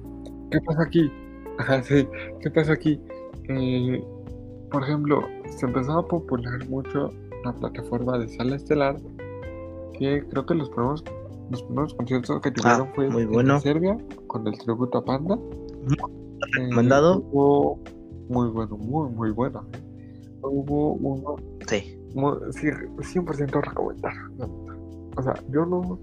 [0.52, 1.12] ¿Qué pasa aquí?
[1.60, 2.08] Ajá, sí.
[2.42, 3.00] ¿Qué pasa aquí?
[3.50, 4.04] Eh,
[4.72, 5.22] por ejemplo,
[5.58, 7.12] se empezó a popular mucho
[7.44, 8.98] la plataforma de Sala Estelar.
[9.98, 11.04] Que creo que los primeros,
[11.50, 13.60] los primeros conciertos que tuvieron fue Ah, muy en bueno.
[13.60, 15.36] Serbia con el tributo a Panda.
[15.36, 15.98] Eh,
[16.62, 17.20] recomendado.
[17.32, 17.80] hubo
[18.30, 19.66] muy bueno, muy, muy bueno.
[20.42, 21.36] Hubo uno
[21.68, 21.98] Sí.
[22.16, 22.68] Mo- sí,
[23.02, 24.14] 100% recomendar.
[25.16, 26.00] O sea, yo no.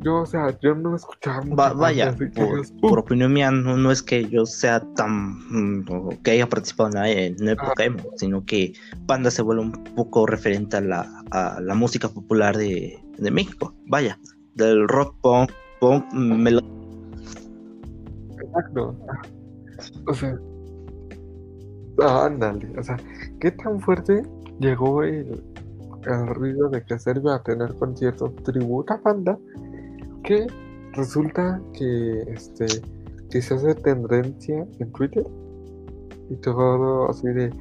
[0.00, 1.56] Yo, o sea, yo no escuchaba mucho.
[1.56, 2.14] Va- vaya,
[2.80, 3.00] por, "Uh".
[3.02, 5.38] opinión mía, no, no es que yo sea tan.
[5.50, 8.74] mm, que haya participado en la época emo, sino que
[9.06, 13.74] Panda se vuelve un poco referente a la, a la música popular de, de México.
[13.86, 14.18] Vaya,
[14.54, 15.50] del rock punk,
[15.80, 16.04] punk,
[18.40, 18.96] Exacto.
[20.06, 20.38] O sea.
[22.00, 22.78] ándale.
[22.78, 22.96] O sea,
[23.40, 24.22] ¿qué tan fuerte
[24.60, 25.42] llegó el,
[26.06, 29.38] el ruido de que Serbia a tener conciertos tributo a?
[30.24, 30.46] Que
[30.94, 32.66] resulta que este
[33.30, 35.24] que se hace tendencia en Twitter
[36.30, 37.52] y todo así de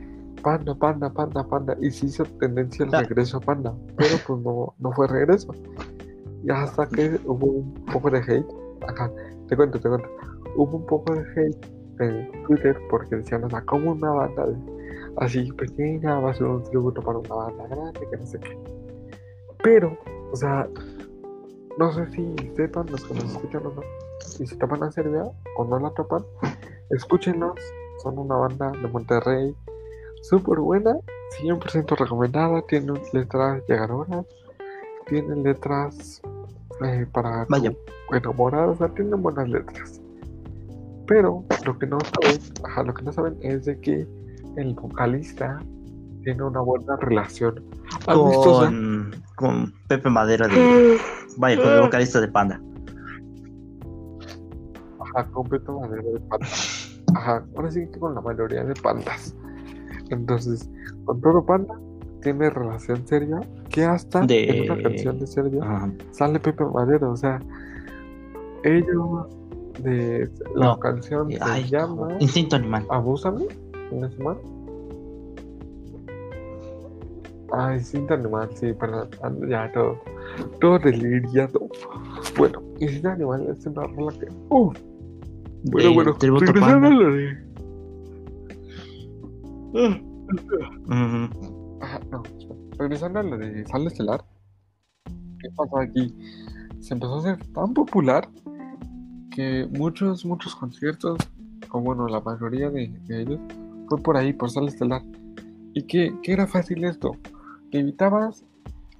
[0.41, 1.75] Panda, Panda, Panda, Panda.
[1.81, 3.01] Y se hizo tendencia el Ah.
[3.01, 5.53] regreso a Panda, pero pues no, no fue regreso.
[6.43, 8.45] Y hasta que hubo un poco de hate.
[8.87, 9.11] Acá,
[9.47, 10.07] te cuento, te cuento.
[10.55, 11.65] Hubo un poco de hate
[11.99, 14.57] en Twitter porque decían, o sea, como una banda de-
[15.17, 18.57] así pequeña va a ser un tributo para una banda grande, que no sé qué.
[19.63, 19.97] Pero,
[20.31, 20.67] o sea,
[21.77, 23.81] no sé si sepan los que nos escuchan o no,
[24.39, 25.23] y si topan a Serbia
[25.57, 26.23] o no la topan,
[26.91, 27.55] escúchenlos.
[28.03, 29.55] Son una banda de Monterrey
[30.21, 30.97] súper buena,
[31.41, 32.61] 100% recomendada.
[32.67, 34.25] Tienen letras llegadoras,
[35.07, 36.21] tienen letras
[36.83, 37.73] eh, para Vaya.
[38.11, 40.01] enamorar, o sea, tienen buenas letras.
[41.07, 44.07] Pero lo que no saben, ajá, lo que no saben es de que
[44.57, 45.59] el vocalista
[46.23, 47.63] tiene una buena relación
[48.05, 50.97] con, con Pepe Madera de.
[51.37, 52.61] Vaya, con el vocalista de Panda.
[55.15, 57.01] a completo madero de pandas.
[57.15, 59.35] Ajá, ahora sí que con la mayoría de pandas.
[60.09, 60.69] Entonces,
[61.05, 61.79] con todo panda
[62.21, 63.39] tiene relación seria
[63.69, 67.39] que hasta en una canción de Serbia sale Pepe Madero, o sea,
[68.63, 69.27] ellos
[69.83, 72.85] de la canción se llama Instinto Animal.
[72.89, 73.45] Abúsame,
[73.91, 74.37] ¿no es mal?
[77.53, 79.09] Ah, Instinto Animal, sí, perdón,
[79.47, 79.99] ya todo,
[80.59, 81.67] todo deliriado.
[82.37, 84.77] Bueno, Instinto Animal es una rola que, uff,
[85.63, 87.46] bueno, bueno, regresando a lo de...
[91.79, 92.23] Ajá, no,
[92.79, 94.25] regresando a lo de Sal Estelar,
[95.05, 96.15] ¿qué pasó aquí?
[96.79, 98.27] Se empezó a hacer tan popular
[99.31, 101.19] que muchos, muchos conciertos,
[101.71, 103.39] o bueno, la mayoría de, ellos,
[103.87, 105.03] fue por ahí, por Sal Estelar.
[105.73, 107.11] ¿Y qué, qué era fácil esto?
[107.71, 108.43] Te evitabas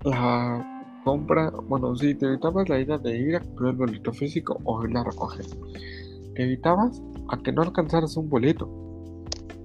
[0.04, 4.60] la compra, bueno, sí, te evitabas la idea de ir a comprar el boleto físico
[4.64, 5.48] o ir a recoger.
[6.36, 8.70] Te evitabas a que no alcanzaras un boleto.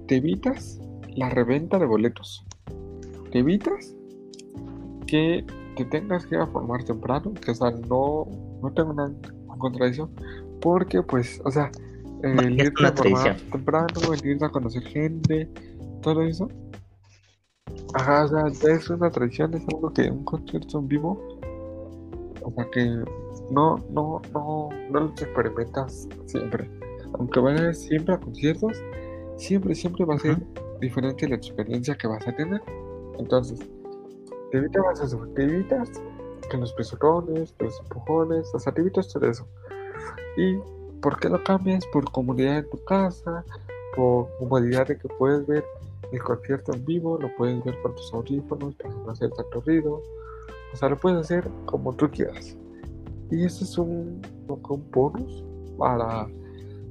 [0.07, 0.79] Te evitas
[1.15, 2.45] la reventa de boletos.
[3.31, 3.95] Te evitas
[5.07, 5.45] que
[5.75, 8.27] te tengas que ir a formar temprano, que o sea, no,
[8.61, 9.11] no tengo una
[9.57, 10.11] contradicción,
[10.61, 11.71] porque, pues, o sea,
[12.21, 15.49] el ir a formar temprano, el ir a conocer gente,
[16.01, 16.47] todo eso.
[17.93, 21.39] Ajá, o sea, es una tradición, es algo que un concierto en vivo,
[22.43, 22.85] o sea, que
[23.51, 26.69] no, no, no, no lo experimentas siempre.
[27.13, 28.81] Aunque vayas siempre a conciertos,
[29.37, 30.37] siempre, siempre va a ser
[30.83, 32.61] diferente la experiencia que vas a tener.
[33.17, 33.59] Entonces,
[34.51, 35.89] te evitas eso, te evitas
[36.59, 39.47] los pesotones, los empujones, o sea, todo eso.
[40.37, 40.57] ¿Y
[41.01, 41.85] por qué lo cambias?
[41.87, 43.43] Por comodidad en tu casa,
[43.95, 45.63] por comodidad de que puedes ver
[46.11, 50.01] el concierto en vivo, lo puedes ver con tus audífonos para no hacer tanto ruido.
[50.73, 52.57] O sea, lo puedes hacer como tú quieras.
[53.31, 55.43] Y eso es un, un bonus
[55.77, 56.27] para,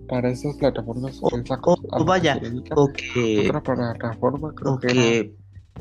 [0.08, 1.18] para esas plataformas.
[1.22, 2.40] O, o, vaya,
[2.74, 5.34] o que, otra plataforma creo que,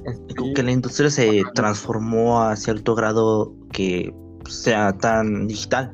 [0.04, 4.14] que, que la industria se transformó a cierto grado que
[4.50, 5.92] sea tan digital.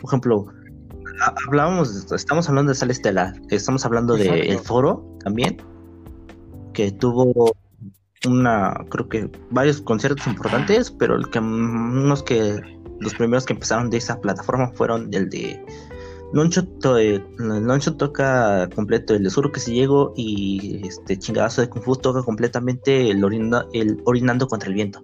[0.00, 0.46] Por ejemplo,
[1.46, 5.56] hablábamos, estamos hablando de Sal Estelar, estamos hablando de El Foro también,
[6.72, 7.52] que tuvo
[8.26, 12.60] una, creo que varios conciertos importantes, pero el que unos que
[13.00, 15.62] los primeros que empezaron de esa plataforma fueron el de
[16.36, 16.68] Loncho,
[16.98, 17.24] eh,
[17.96, 23.10] toca completo el de que si llego y este chingadazo de Kung Fu toca completamente
[23.10, 23.24] el,
[23.72, 25.00] el orinando contra el viento.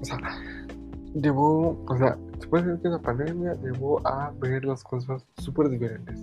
[0.00, 0.18] O sea,
[1.16, 6.20] llevó, o sea, después de la pandemia, llevó a ver las cosas súper diferentes.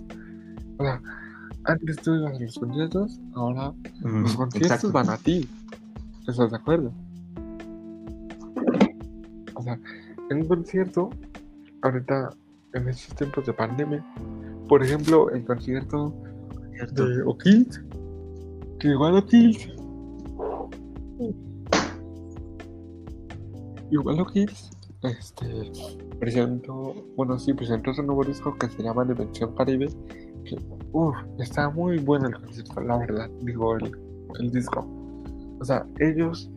[0.78, 0.98] O sea,
[1.64, 5.46] antes tú ibas a los conciertos, ahora los conciertos van a ti.
[6.26, 6.90] ¿Estás de acuerdo?
[10.32, 11.10] En un concierto,
[11.82, 12.30] ahorita
[12.74, 14.04] en estos tiempos de pandemia,
[14.68, 16.14] por ejemplo, el concierto
[16.92, 17.82] de O'Kills,
[18.80, 19.68] que igual O'Kills
[23.92, 24.46] Igual que
[25.02, 25.70] este,
[26.18, 29.88] presentó, bueno, sí, presentó su nuevo disco que se llama Dimensión Caribe,
[30.46, 30.56] que,
[30.92, 33.92] uff, está muy bueno el concierto, la verdad, digo, el,
[34.40, 34.86] el disco.
[35.60, 36.50] O sea, ellos,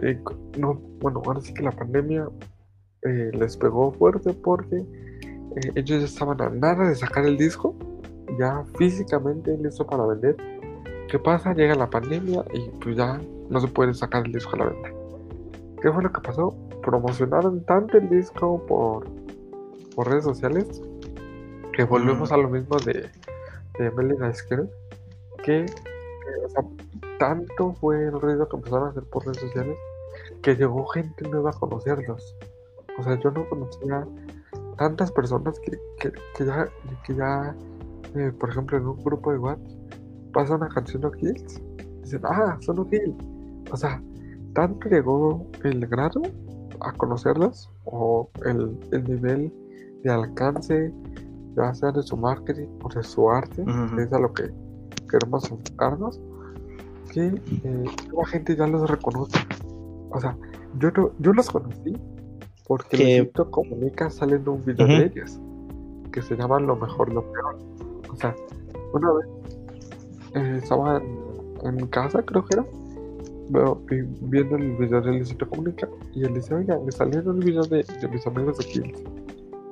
[0.00, 0.16] eh,
[0.58, 2.28] no, bueno, ahora sí que la pandemia
[3.06, 7.74] eh, les pegó fuerte porque eh, ellos ya estaban a nada de sacar el disco,
[8.38, 10.36] ya físicamente listo para vender.
[11.08, 11.54] ¿Qué pasa?
[11.54, 14.88] Llega la pandemia y pues ya no se puede sacar el disco a la venta.
[15.80, 16.54] ¿Qué fue lo que pasó?
[16.86, 19.04] promocionaron tanto el disco por,
[19.96, 20.80] por redes sociales
[21.72, 23.10] que volvemos a lo mismo de,
[23.76, 24.32] de Melina
[25.42, 25.66] que
[27.18, 29.76] tanto fue el ruido que empezaron a hacer por redes sociales
[30.42, 32.36] que llegó gente nueva a conocerlos.
[32.98, 34.06] O sea, yo no conocía
[34.78, 36.68] tantas personas que, que, ya,
[37.04, 37.54] que ya
[38.16, 39.70] eh, por ejemplo, en un grupo de WhatsApp
[40.32, 41.62] pasa una canción de Kills,
[42.02, 43.14] dicen, ah, son Kills.
[43.70, 44.02] O sea,
[44.54, 46.22] tanto llegó el grado
[46.80, 49.52] a conocerlas o el, nivel
[50.02, 50.92] de alcance,
[51.56, 53.64] ya sea de su marketing o de su arte,
[53.98, 54.50] es a lo que
[55.10, 56.20] queremos enfocarnos,
[57.12, 57.84] que eh,
[58.16, 59.38] la gente ya los reconoce.
[60.10, 60.36] O sea,
[60.78, 61.96] yo, yo los conocí
[62.66, 63.44] porque que...
[63.50, 65.40] Comunica saliendo un video de ellas
[66.12, 67.58] que se llama Lo mejor, lo peor.
[68.10, 68.34] O sea,
[68.92, 69.26] una vez
[70.34, 71.02] eh, estaba
[71.62, 72.66] en, en casa, creo que era
[73.48, 73.80] veo,
[74.22, 77.84] viendo el video de Luisito Comunica y él dice, oiga, me salieron el video de,
[78.00, 79.04] de mis amigos de Kills.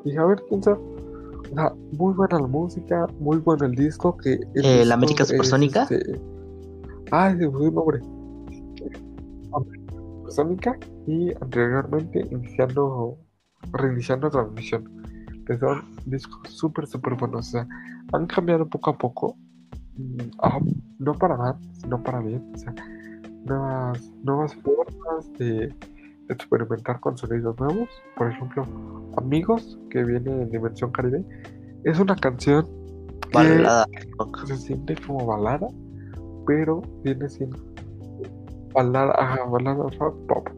[0.05, 0.78] Y dije, a ver, quién sabe.
[0.78, 4.16] O sea, muy buena la música, muy bueno el disco.
[4.16, 5.82] que eh, ¿La América Supersónica?
[5.84, 6.20] Este...
[7.11, 8.01] Ay, se fue el nombre.
[10.20, 13.18] Supersónica y anteriormente iniciando,
[13.72, 15.02] reiniciando transmisión.
[15.46, 17.48] Que son discos súper, súper buenos.
[17.48, 17.68] O sea,
[18.12, 19.36] han cambiado poco a poco.
[19.96, 20.59] Mm, ah,
[20.98, 22.50] no para mal, sino para bien.
[22.55, 22.74] O sea,
[23.44, 25.74] nuevas, nuevas formas de
[26.28, 27.88] experimentar con sonidos nuevos.
[28.16, 28.64] Por ejemplo,
[29.16, 31.24] Amigos, que viene en Dimensión Caribe,
[31.84, 32.66] es una canción
[33.32, 33.86] Balada.
[34.46, 35.68] se siente como balada,
[36.46, 37.59] pero viene siendo
[38.72, 39.86] balada, ajá, balada
[40.28, 40.48] pop.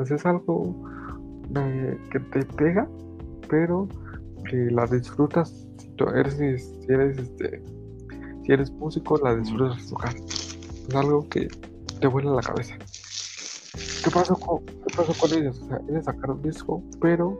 [0.00, 0.74] Pues es algo
[1.54, 2.88] eh, que te pega,
[3.50, 3.86] pero
[4.48, 7.62] que la disfrutas si eres, si eres este
[8.42, 10.14] si eres músico, la disfrutas tocar.
[10.16, 11.48] Es algo que
[12.00, 12.78] te vuela la cabeza.
[14.02, 15.60] ¿Qué pasó con, qué pasó con ellos?
[15.60, 17.38] O sea, ellos sacaron disco, pero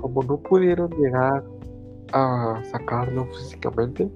[0.00, 1.44] como no pudieron llegar
[2.12, 4.10] a sacarlo físicamente,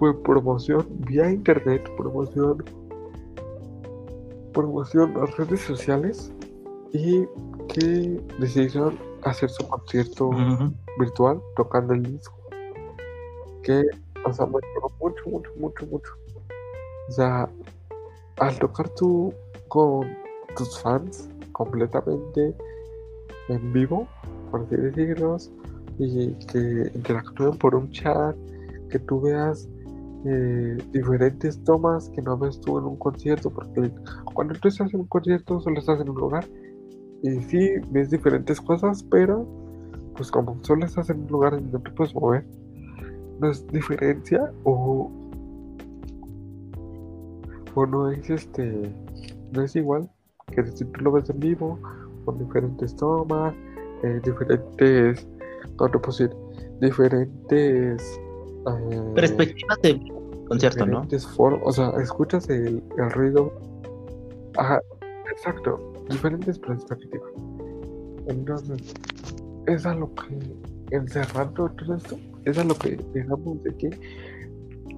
[0.00, 2.64] fue promoción vía internet, promoción,
[4.52, 6.33] promoción a redes sociales
[6.94, 7.26] y
[7.68, 10.30] que decidieron hacer su concierto
[10.98, 12.38] virtual tocando el disco.
[13.64, 13.82] Que,
[14.24, 14.52] o sea, me
[15.00, 16.12] mucho, mucho, mucho, mucho.
[17.08, 17.48] O sea,
[18.38, 19.34] al tocar tú
[19.66, 20.08] con
[20.56, 22.54] tus fans completamente
[23.48, 24.06] en vivo,
[24.52, 25.36] por así decirlo,
[25.98, 28.36] y que interactúen por un chat,
[28.88, 29.68] que tú veas
[30.26, 33.90] eh, diferentes tomas que no ves tú en un concierto, porque
[34.32, 36.46] cuando tú estás en un concierto solo estás en un lugar
[37.24, 39.46] y sí ves diferentes cosas, pero
[40.14, 42.44] pues como solo estás en un lugar donde no te puedes mover,
[43.40, 45.10] no es diferencia o,
[47.74, 48.94] o no es este,
[49.52, 50.10] no es igual
[50.52, 51.78] que si tú lo ves en vivo,
[52.26, 53.54] con diferentes tomas,
[54.02, 55.26] eh, diferentes,
[55.76, 56.30] ¿cómo te puedo decir?
[56.82, 58.20] Diferentes
[58.66, 60.12] eh, perspectivas de
[60.46, 61.06] concierto, ¿no?
[61.64, 63.50] o sea, escuchas el, el ruido.
[64.58, 64.78] Ajá,
[65.32, 67.30] exacto, diferentes perspectivas.
[68.28, 68.94] Entonces,
[69.66, 70.56] es a lo que,
[70.90, 73.90] encerrando todo esto, es a lo que digamos de que,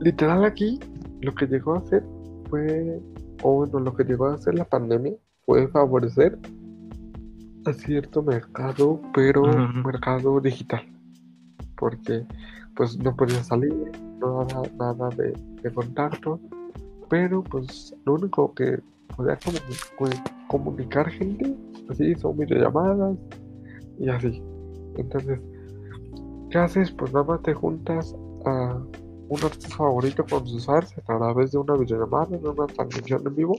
[0.00, 0.80] literal aquí,
[1.22, 2.04] lo que llegó a hacer
[2.48, 3.00] fue,
[3.42, 6.38] o bueno, lo que llegó a hacer la pandemia puede favorecer
[7.64, 9.42] a cierto mercado, pero
[9.84, 10.82] mercado digital.
[11.76, 12.24] Porque
[12.74, 13.74] pues no podía salir,
[14.20, 15.34] no había nada de,
[15.74, 16.38] contacto,
[17.08, 18.78] pero pues lo único que
[19.14, 19.38] podía
[20.48, 21.56] comunicar gente,
[21.90, 23.16] así son videollamadas
[23.98, 24.42] y así.
[24.96, 25.40] Entonces,
[26.50, 26.90] ¿qué haces?
[26.92, 28.78] Pues nada más te juntas a
[29.28, 33.34] un artista favorito con sus fans a través de una videollamada, de una transmisión en
[33.34, 33.54] vivo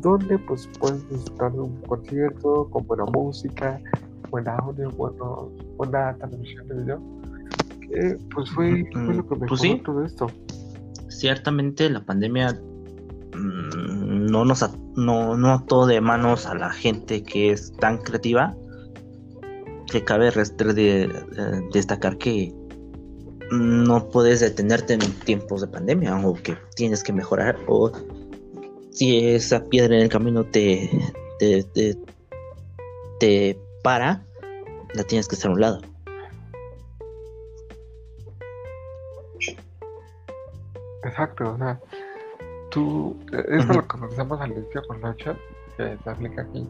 [0.00, 3.80] donde pues puedes disfrutar de un concierto con buena música,
[4.30, 7.02] buen audio, bueno, buena transmisión de video.
[7.80, 9.80] Que pues fue, fue lo que me pues sí.
[9.84, 10.26] todo esto.
[11.08, 12.58] Ciertamente la pandemia
[13.34, 13.69] mm,
[14.30, 14.64] no nos
[14.96, 18.54] no, no ató de manos a la gente que es tan creativa
[19.90, 21.12] que cabe de,
[21.72, 22.54] destacar que
[23.50, 27.90] no puedes detenerte en tiempos de pandemia o que tienes que mejorar o
[28.92, 30.90] si esa piedra en el camino te,
[31.38, 31.96] te,
[33.18, 34.24] te, para,
[34.94, 35.80] la tienes que estar a un lado.
[41.02, 41.80] Exacto, o sea,
[42.70, 45.34] tú, es lo que nos al inicio con Nacho,
[45.76, 46.66] que se aplica aquí.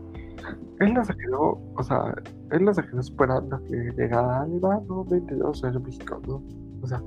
[0.81, 2.15] Él no se quedó, o sea,
[2.51, 6.43] él no se quedó esperando que llegara Alba, no, 22 años México, ¿no?
[6.83, 7.03] O sea,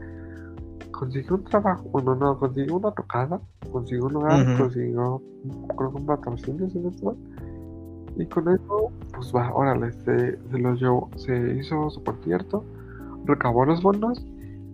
[0.91, 3.41] consiguió un trabajo, bueno, no, consiguió una tocada,
[3.71, 5.21] consiguió un lugar, consiguió,
[5.77, 7.15] creo que un patrocinio, si no estoy
[8.17, 12.63] Y con eso, pues va, órale, se, se lo llevó, se hizo su concierto,
[13.25, 14.23] recabó los fondos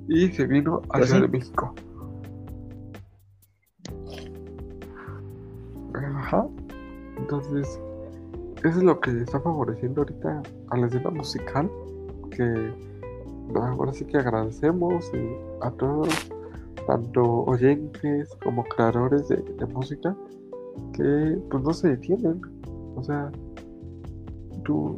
[0.09, 1.73] y se vino a Ciudad de México.
[6.05, 6.47] Ajá.
[7.17, 7.79] Entonces,
[8.63, 11.69] eso es lo que está favoreciendo ahorita a la escena musical,
[12.31, 12.73] que
[13.55, 15.11] ahora sí que agradecemos
[15.61, 16.09] a todos,
[16.85, 20.15] tanto oyentes como creadores de, música,
[20.93, 22.41] que pues no se detienen.
[22.95, 23.31] O sea,
[24.63, 24.95] ¿tú,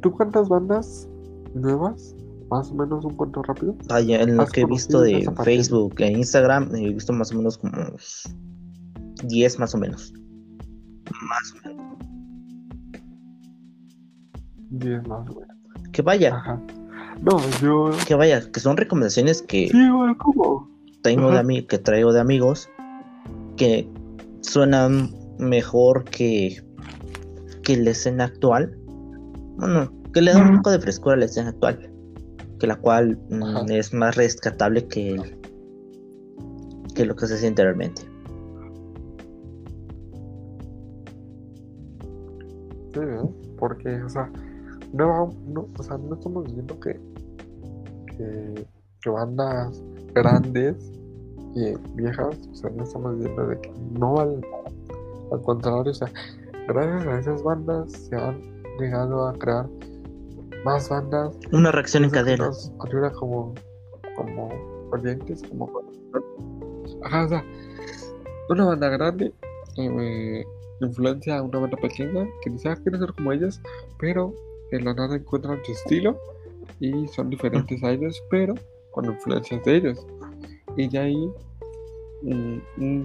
[0.00, 1.08] tú, cuántas bandas
[1.54, 2.14] nuevas
[2.50, 3.74] más o menos un cuento rápido.
[3.88, 7.58] Vaya, en lo que he visto de Facebook e Instagram, he visto más o menos
[7.58, 7.72] como
[9.24, 10.14] 10 más o menos.
[11.22, 11.86] Más o menos.
[14.70, 15.56] 10 más o menos.
[15.92, 16.34] Que vaya.
[16.34, 16.60] Ajá.
[17.20, 17.90] No, yo.
[18.06, 19.68] Que vaya, que son recomendaciones que.
[19.68, 19.88] Sí,
[20.18, 20.68] ¿cómo?
[21.02, 22.68] Tengo de que traigo de amigos
[23.56, 23.88] que
[24.40, 26.62] suenan mejor que,
[27.62, 28.76] que la escena actual.
[29.56, 31.90] Bueno, que le da un poco de frescura a la escena actual.
[32.58, 35.20] Que la cual mm, es más rescatable que,
[36.94, 38.02] que lo que se hacía anteriormente.
[43.76, 44.30] Porque, o sea,
[44.92, 46.98] no, no, o sea, no estamos diciendo que,
[48.16, 48.66] que,
[49.00, 49.82] que bandas
[50.14, 50.92] grandes
[51.54, 54.44] y viejas, o sea, no estamos diciendo de que no valen.
[55.32, 56.08] Al contrario, o sea,
[56.68, 58.40] gracias a esas bandas se han
[58.78, 59.66] llegado a crear
[60.64, 61.36] más bandas.
[61.52, 62.50] Una reacción en cadena.
[62.84, 63.54] ayuda como,
[64.16, 64.48] como
[64.92, 65.70] oyentes, como
[67.04, 67.44] Ajá, o sea,
[68.48, 69.32] una banda grande
[69.76, 70.44] eh,
[70.80, 73.60] influencia a una banda pequeña que dice, ah, quiero ser como ellas,
[73.98, 74.34] pero
[74.72, 76.18] en la nada encuentran su estilo
[76.80, 78.54] y son diferentes a ellos, pero
[78.90, 80.06] con influencias de ellos.
[80.76, 81.30] Y ya ahí
[82.22, 83.02] mm,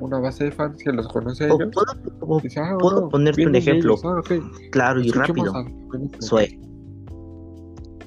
[0.00, 1.70] una base de fans que los conoce a O ellos.
[1.74, 1.92] puedo,
[2.34, 4.20] o- Dice, ah, puedo ponerte un de ejemplo ellos, ah,
[4.70, 5.52] claro y rápido.
[5.54, 5.64] a-.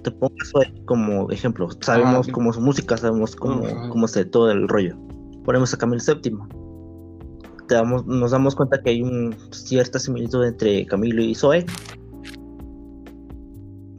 [0.04, 1.70] Te pongo Zoe como ejemplo.
[1.82, 2.32] Sabemos sí.
[2.32, 4.96] cómo su música, sabemos cómo, cómo se todo el rollo.
[5.46, 6.38] Ponemos a Camilo VII.
[7.72, 11.66] Te damos, nos damos cuenta que hay un, cierta similitud entre Camilo y Zoe.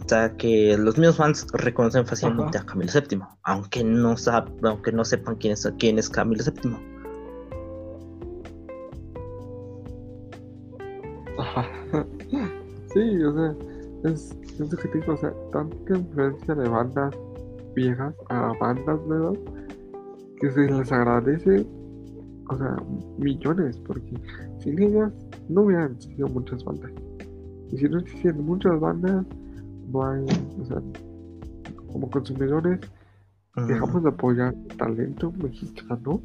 [0.04, 2.66] O sea que los mismos fans reconocen fácilmente Ajá.
[2.66, 4.14] a Camilo VII, aunque no
[4.64, 6.76] aunque no sepan quién es, quién es Camilo VII.
[11.38, 11.66] Ajá.
[12.92, 13.54] Sí, o sea,
[14.04, 17.16] es, es que te digo, o sea, tanta influencia de bandas
[17.74, 19.38] viejas a bandas nuevas
[20.42, 21.66] que se les agradece,
[22.52, 22.76] o sea,
[23.18, 24.14] millones, porque
[24.60, 25.12] sin ellas
[25.48, 26.90] no hubieran existido muchas bandas.
[27.70, 29.24] Y si no existieran muchas bandas,
[29.90, 30.24] no hay,
[30.60, 30.82] o sea,
[31.92, 32.80] como consumidores,
[33.68, 36.20] dejamos de apoyar el talento mexicano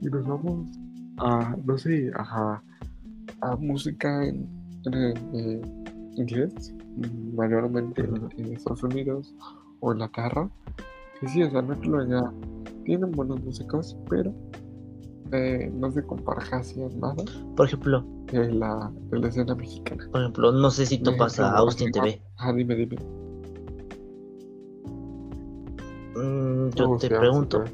[0.00, 0.68] y nos vamos
[1.18, 2.62] a, no sé, a,
[3.40, 4.46] a música en,
[4.86, 4.94] en,
[5.34, 5.60] eh,
[6.16, 6.74] inglés,
[7.34, 9.34] mayormente en- en Estados Unidos
[9.80, 10.48] o en la Inglaterra.
[11.20, 12.32] Que sí, o sea, no es que lo haya-
[12.84, 14.32] tienen buenos músicos, pero
[15.32, 17.14] eh, no se en nada
[17.56, 20.08] Por ejemplo, de la, de la escena mexicana.
[20.10, 22.20] por ejemplo, no sé si topas a Austin TV.
[22.36, 22.96] Ajá, dime, dime.
[26.16, 27.64] Mm, yo ¿Cómo te se llama ese pregunto?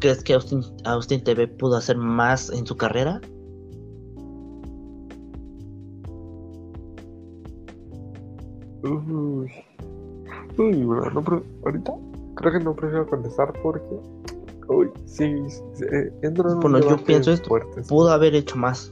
[0.00, 3.20] ¿crees que Austin, Austin TV pudo hacer más en su carrera?
[8.82, 9.50] Uy,
[10.56, 11.92] uy, bro, no, pero ahorita
[12.36, 14.00] creo que no prefiero contestar porque,
[14.70, 17.50] uy, sí, eh, entro en un Bueno, yo pienso esto.
[17.88, 18.90] Pudo haber hecho más.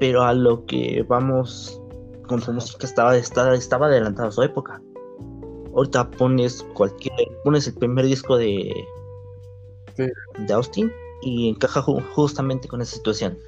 [0.00, 1.80] Pero a lo que vamos
[2.26, 4.80] con su música estaba, estaba, estaba adelantado a su época.
[5.74, 7.14] Ahorita pones cualquier,
[7.44, 8.72] pones el primer disco de,
[9.96, 10.06] Sí.
[10.46, 10.90] de Austin
[11.22, 13.38] y encaja ju- justamente con esa situación.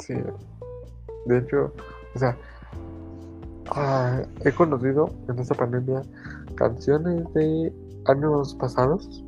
[0.00, 0.14] Sí,
[1.26, 1.72] de hecho,
[2.14, 2.36] o sea,
[3.78, 6.02] ah, he conocido en esta pandemia
[6.56, 7.72] canciones de
[8.06, 9.24] años pasados,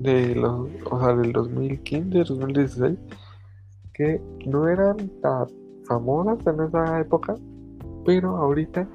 [0.00, 2.98] de los, o sea, del 2015, 2016,
[3.94, 5.46] que no eran tan
[5.84, 7.34] famosas en esa época,
[8.04, 8.86] pero ahorita,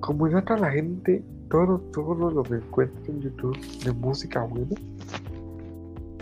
[0.00, 4.76] como está la gente, todo, todo lo que encuentra en YouTube de música buena,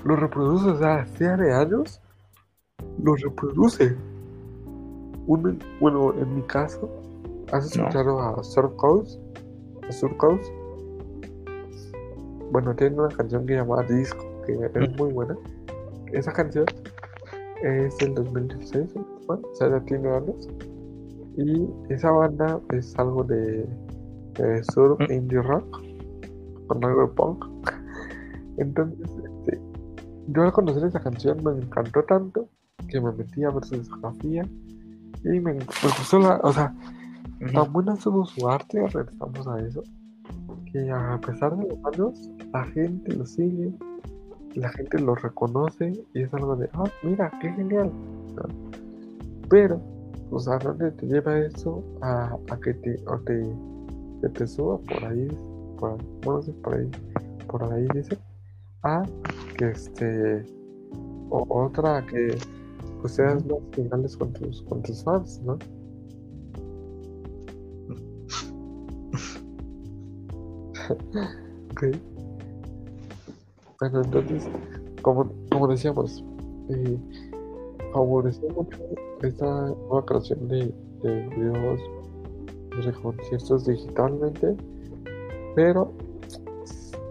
[0.04, 2.00] lo reproduce, o sea, sea de años,
[3.02, 3.94] lo reproduce.
[5.26, 6.88] Un- bueno, en mi caso,
[7.52, 7.82] ¿has No.
[7.84, 9.20] escuchado a Surf Coast?
[9.88, 10.44] ¿A Surf Coast?
[12.52, 15.36] Bueno, tiene una canción que se llama Disco, que es muy buena.
[16.12, 16.64] Esa canción
[17.62, 18.94] es del 2016,
[19.26, 20.48] bueno, o sea, ya tiene años.
[21.36, 23.64] Y esa banda es algo de,
[24.34, 25.80] de surf indie rock,
[26.66, 27.46] con algo de punk.
[28.56, 29.60] Entonces, este,
[30.28, 32.48] yo al conocer esa canción me encantó tanto
[32.88, 34.42] que me metí a ver su discografía
[35.22, 36.74] y me, me gustó la, o sea,
[37.48, 39.82] tan buena estuvo su arte, regresamos a eso,
[40.70, 43.72] que a pesar de los años, la gente lo sigue,
[44.54, 47.90] la gente lo reconoce y es algo de, ah, mira, qué genial.
[48.36, 48.70] ¿no?
[49.48, 49.80] Pero,
[50.30, 53.42] o sea, ¿dónde te lleva eso a, a que te, o te,
[54.22, 55.28] que te suba por ahí,
[55.78, 56.90] por, bueno, sí, por ahí,
[57.48, 58.18] por ahí dice,
[58.82, 59.02] a
[59.56, 60.44] que este,
[61.30, 62.36] o otra que
[63.00, 65.58] pues seas más finales con tus, con tus fans, ¿no?
[71.72, 71.84] Ok.
[73.80, 74.48] Bueno, entonces,
[75.02, 76.22] como, como decíamos,
[76.68, 76.98] eh,
[77.92, 78.78] favoreció mucho
[79.22, 80.72] esta nueva creación de,
[81.02, 81.80] de videos
[82.84, 84.56] de conciertos digitalmente,
[85.54, 85.92] pero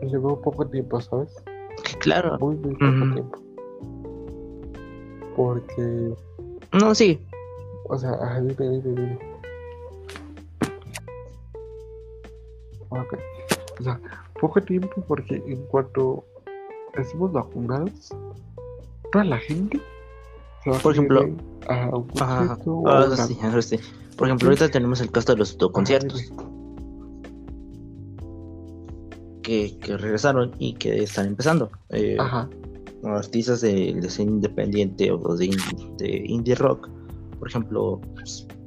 [0.01, 1.33] le veo poco tiempo, ¿sabes?
[1.99, 2.37] Claro.
[2.39, 3.39] Muy, muy poco tiempo.
[5.35, 6.13] Porque,
[6.79, 7.19] No, sí.
[7.87, 9.19] o sea, ah, dime, dime, dime.
[12.89, 13.17] Ok.
[13.79, 13.99] O sea,
[14.39, 16.25] poco tiempo porque en cuanto
[16.95, 18.09] estemos vacunados,
[19.11, 19.79] toda la gente
[20.63, 21.21] se va a Por ejemplo,
[21.67, 23.79] a un Ajá, concierto o ah, sí, sí.
[24.17, 26.31] Por ejemplo, ahorita tenemos el caso de los conciertos
[29.43, 31.71] que, que regresaron y que están empezando.
[31.89, 32.49] Eh, Ajá,
[33.03, 35.55] artistas de, de independiente o de,
[35.97, 36.89] de indie rock.
[37.39, 38.01] Por ejemplo,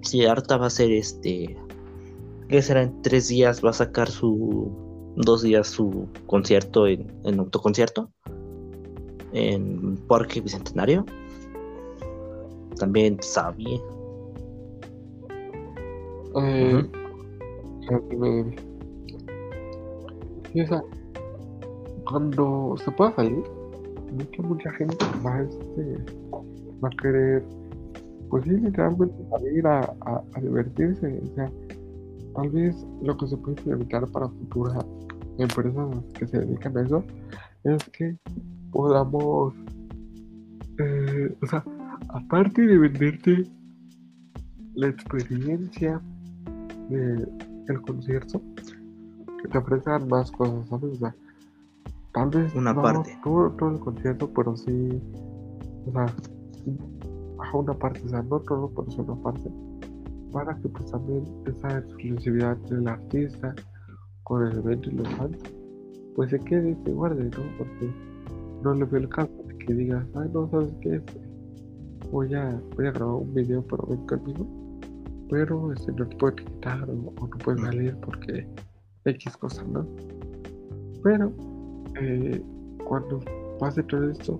[0.00, 1.56] si Arta va a hacer este,
[2.48, 7.38] que será en tres días, va a sacar su, dos días su concierto en, en
[7.38, 8.10] autoconcierto
[9.32, 11.04] en Parque Bicentenario.
[12.78, 13.80] También Sabi.
[17.90, 18.56] eh, dime.
[20.52, 20.82] Sí, o sea,
[22.08, 23.42] cuando se pueda salir,
[24.12, 25.96] mucha, mucha gente va, a, este,
[26.82, 27.44] va a querer,
[28.28, 31.20] pues sí, literalmente salir a, a, a divertirse.
[31.22, 31.50] O sea,
[32.35, 34.85] tal vez lo que se puede implementar para futuras
[35.39, 37.05] empresas que se dedican a eso
[37.64, 38.16] es que
[38.70, 39.55] podamos,
[40.78, 41.64] eh, o sea,
[42.09, 43.47] aparte de venderte
[44.74, 46.01] la experiencia
[46.89, 48.41] del concierto,
[49.43, 50.95] que te ofrezcan más cosas, ¿sabes?
[50.95, 51.14] O sea,
[52.12, 53.18] tal vez Una no parte.
[53.22, 55.01] Todo, todo el concierto, pero sí,
[55.87, 56.07] o sea,
[57.37, 59.51] baja una parte, o sea, no todo, pero sí una parte,
[60.33, 63.55] para que pues también esa exclusividad del artista
[64.24, 65.39] con el evento y los fans,
[66.16, 67.43] pues se quede y se guarde, ¿no?
[67.59, 67.91] Porque
[68.62, 70.97] no le veo el caso de que digas, ay, no, ¿sabes qué?
[70.97, 71.20] Este,
[72.11, 74.47] Voy a, voy a grabar un video, pero ven conmigo,
[75.30, 78.47] pero este, no te puedo quitar o, o no puedes salir porque
[79.07, 79.87] X cosa, ¿no?
[81.03, 81.33] Pero
[82.01, 82.43] eh,
[82.85, 83.20] cuando
[83.59, 84.39] pase todo esto,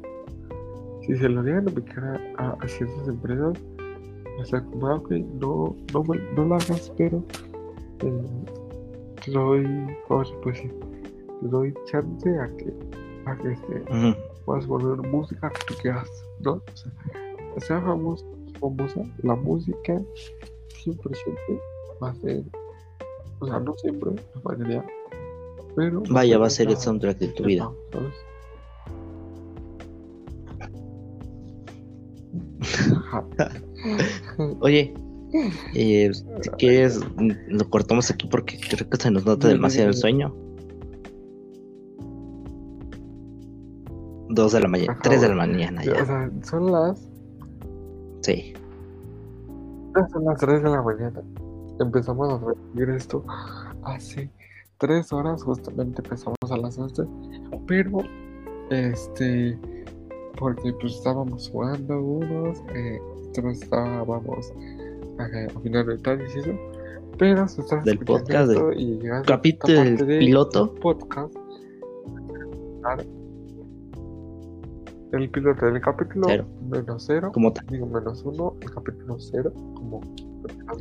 [1.07, 3.55] si se lo llegan a aplicar a, a- ciertas empresas,
[4.45, 6.05] sea, como, ah, ok, no, no,
[6.37, 7.23] no lo hagas, pero
[8.03, 8.23] eh,
[9.25, 9.67] te doy,
[10.09, 10.75] ¿cómo se puede decir?
[11.41, 12.73] Te doy chance a que,
[13.27, 14.15] a que este, Ujú.
[14.45, 16.09] puedas volver música que tú quieras,
[16.41, 16.53] ¿no?
[16.55, 16.93] O sea,
[17.61, 18.25] sea famosa,
[18.61, 20.01] famosa, la música
[20.83, 21.61] siempre, siempre
[22.03, 22.43] va a ser,
[23.41, 24.85] o sea, no siempre, la mayoría,
[25.77, 26.03] pero...
[26.11, 27.71] Vaya, va a ser el la- soundtrack de tu vida.
[27.93, 28.15] ¿sabes?
[34.61, 34.95] Oye,
[35.75, 37.01] eh, si quieres,
[37.49, 40.35] lo cortamos aquí porque creo que se nos nota demasiado el sueño.
[44.31, 46.07] Dos de la mañana, tres de la mañana O ya.
[46.07, 47.09] sea, son las,
[48.23, 48.55] Sí.
[50.13, 51.21] son las 3 de la mañana.
[51.81, 53.25] Empezamos a recibir esto
[53.83, 54.31] hace
[54.79, 57.03] 3 horas, justamente empezamos a las 11,
[57.67, 57.99] pero
[58.71, 59.59] este,
[60.39, 62.99] porque pues estábamos jugando unos, eh,
[63.33, 64.53] otros estábamos
[65.35, 66.53] eh, opinando detalles y eso,
[67.19, 70.75] pero si estás Del podcast, del esto y a capítulo del piloto.
[70.77, 71.35] podcast,
[75.13, 76.47] el piloto del capítulo Cero.
[76.69, 77.67] menos cero, Como tal.
[77.67, 80.01] digo menos uno, el capítulo cero, como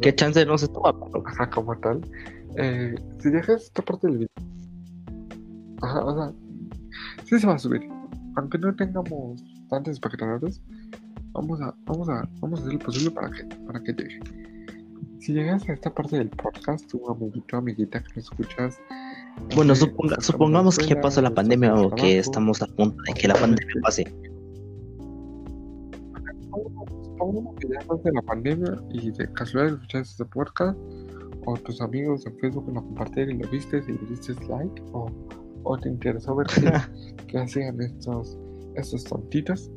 [0.01, 0.93] ¿Qué chance no se toma?
[1.25, 2.01] Ajá, como tal.
[2.57, 4.29] Eh, si dejas esta parte del video.
[5.81, 6.33] Ajá, o sea,
[7.25, 7.81] sí se va a subir.
[8.37, 10.61] Aunque no tengamos tantos espectadores,
[11.33, 14.19] vamos a, vamos a, vamos a hacer lo posible para que, para que llegue.
[15.19, 18.79] Si llegas a esta parte del podcast, tu amiguito, amiguita que nos escuchas.
[19.55, 22.97] Bueno, eh, suponga- en supongamos que ya pasó la pandemia o que estamos a punto
[23.07, 24.03] de que la pandemia pase.
[27.03, 30.77] Supongamos que ya pasa la pandemia y de casualidad escuchaste este podcast,
[31.45, 35.07] o tus amigos en Facebook lo compartieron y lo viste y le diste like, o,
[35.63, 36.71] o te interesó ver qué,
[37.27, 38.39] qué hacían estos,
[38.75, 39.69] estos tontitos.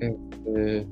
[0.00, 0.86] Este,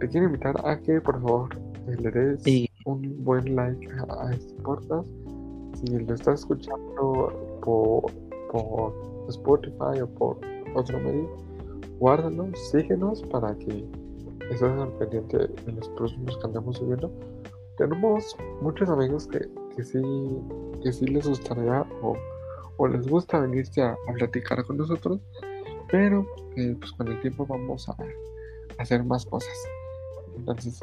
[0.00, 1.48] te quiero invitar a que por favor
[1.86, 5.08] le des un buen like a, este podcast.
[5.74, 8.12] Si lo estás escuchando por,
[8.50, 8.94] por
[9.28, 10.38] Spotify o por
[10.74, 11.28] otro medio,
[11.98, 13.84] guárdalo, síguenos para que
[14.50, 17.12] estés al pendiente de los próximos que andamos subiendo.
[17.76, 19.40] Tenemos muchos amigos que,
[19.76, 20.00] que sí
[20.82, 22.16] que sí les gustaría o,
[22.76, 25.20] o les gusta venirse a, a platicar con nosotros,
[25.90, 26.26] pero
[26.56, 29.54] eh, pues con el tiempo vamos a, a hacer más cosas.
[30.36, 30.80] Entonces,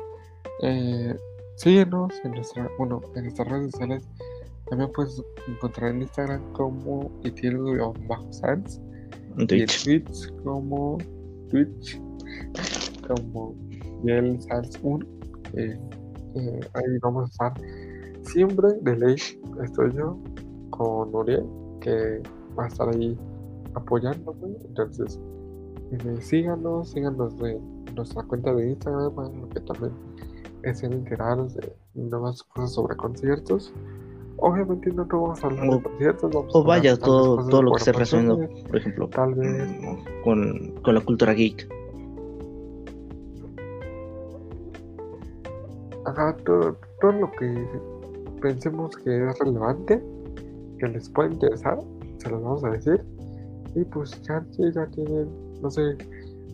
[0.62, 1.16] eh,
[1.56, 4.08] síguenos en nuestra, bueno, en nuestras redes sociales.
[4.70, 8.82] También puedes encontrar en Instagram como itiel-sans
[9.38, 9.84] y en Twitch.
[9.84, 10.98] Twitch como
[11.50, 12.02] Twitch
[13.08, 13.56] como
[14.04, 15.06] Yel Sans 1
[15.54, 15.80] eh,
[16.36, 17.54] eh, ahí vamos a estar
[18.24, 19.16] siempre de ley
[19.64, 20.18] estoy yo
[20.72, 21.46] con Uriel
[21.82, 22.22] que
[22.58, 23.18] va a estar ahí
[23.76, 25.20] apoyándome entonces
[25.92, 27.60] eh, síganos síganos de
[27.96, 29.94] nuestra cuenta de Instagram para que también
[30.64, 33.74] estén enterados de nuevas cosas sobre conciertos
[34.38, 37.78] obviamente no te vamos a hablar de conciertos, vamos O vaya, todo, todo lo que
[37.78, 39.80] esté relacionado, por ejemplo, Tal vez.
[40.24, 41.68] con, con la cultura geek.
[46.06, 47.68] Ajá, todo, todo lo que
[48.42, 50.04] pensemos que es relevante,
[50.80, 51.80] que les puede interesar,
[52.18, 53.04] se los vamos a decir.
[53.76, 55.28] Y pues ya, ya tienen,
[55.62, 55.82] no sé,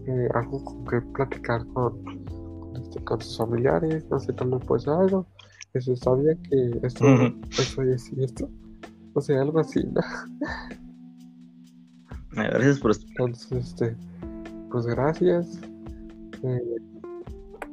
[0.07, 4.87] eh, algo con que platicar con, con, este, con sus familiares, no sé, vez pues
[4.87, 5.25] algo.
[5.73, 7.05] Eso sabía que esto,
[7.51, 8.49] eso y esto y esto.
[9.13, 10.01] O sea, algo así, ¿no?
[12.41, 13.95] Eh, Gracias por Entonces, este,
[14.71, 15.59] pues gracias.
[16.43, 16.75] Eh,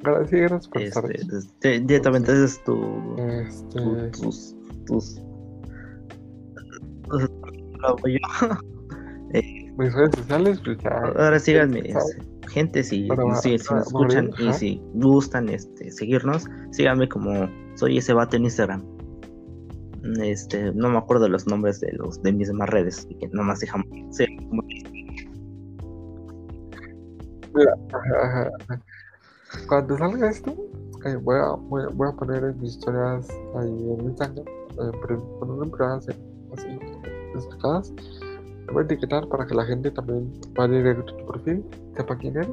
[0.03, 2.77] gracias, por estar este, este, directamente ese es tu,
[3.17, 5.21] Este, tu- tus tus
[7.09, 7.31] tus-
[7.81, 7.97] lo
[9.35, 9.75] yo.
[9.79, 10.91] mis redes sociales, pues ya.
[10.91, 17.09] Ahora síganme, este, gente, si, va- si, nos escuchan y si gustan este, seguirnos, síganme
[17.09, 18.83] como soy ese vato en Instagram.
[20.23, 23.61] Este, no me acuerdo los nombres de los de mis demás redes, así que nomás
[23.61, 23.87] dejamos.
[24.11, 24.63] sí, como-
[27.93, 28.83] Ajá, ajá.
[29.69, 30.55] Cuando salga esto,
[31.05, 33.69] eh, voy, a, voy, a- voy a poner en mis historias ahí
[33.99, 36.11] en Instagram, eh, pero con una privada así,
[36.57, 36.79] así,
[37.35, 37.93] destacadas.
[38.69, 41.65] Te voy a etiquetar para que la gente también vaya directo a tu perfil,
[41.97, 42.51] sepa quién eres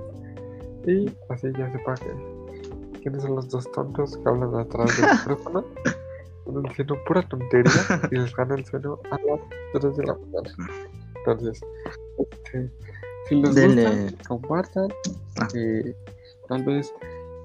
[0.88, 5.66] y así ya sepa que, quiénes son los dos tontos que hablan atrás del micrófono.
[6.70, 7.72] Diciendo pura tontería
[8.12, 9.40] y les gana el sueño a las
[9.74, 10.56] 3 de la mañana.
[11.18, 11.60] Entonces,
[12.18, 12.72] este,
[13.28, 14.88] si les gusta, compartan.
[15.42, 15.48] Ah.
[15.54, 15.94] eh,
[16.48, 16.94] tal vez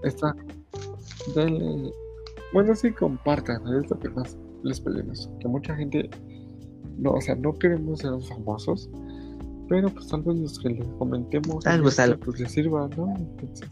[0.04, 0.36] esta.
[1.34, 1.92] Denle.
[2.52, 3.66] Bueno, sí, compartan.
[3.74, 5.28] Es lo que más les pedimos.
[5.40, 6.08] Que mucha gente.
[7.00, 8.88] No, o sea, no queremos ser famosos.
[9.68, 11.66] Pero pues tal vez los que les comentemos.
[11.66, 12.20] Algo este, algo.
[12.20, 13.14] Pues les sirva, ¿no?
[13.16, 13.70] Entonces.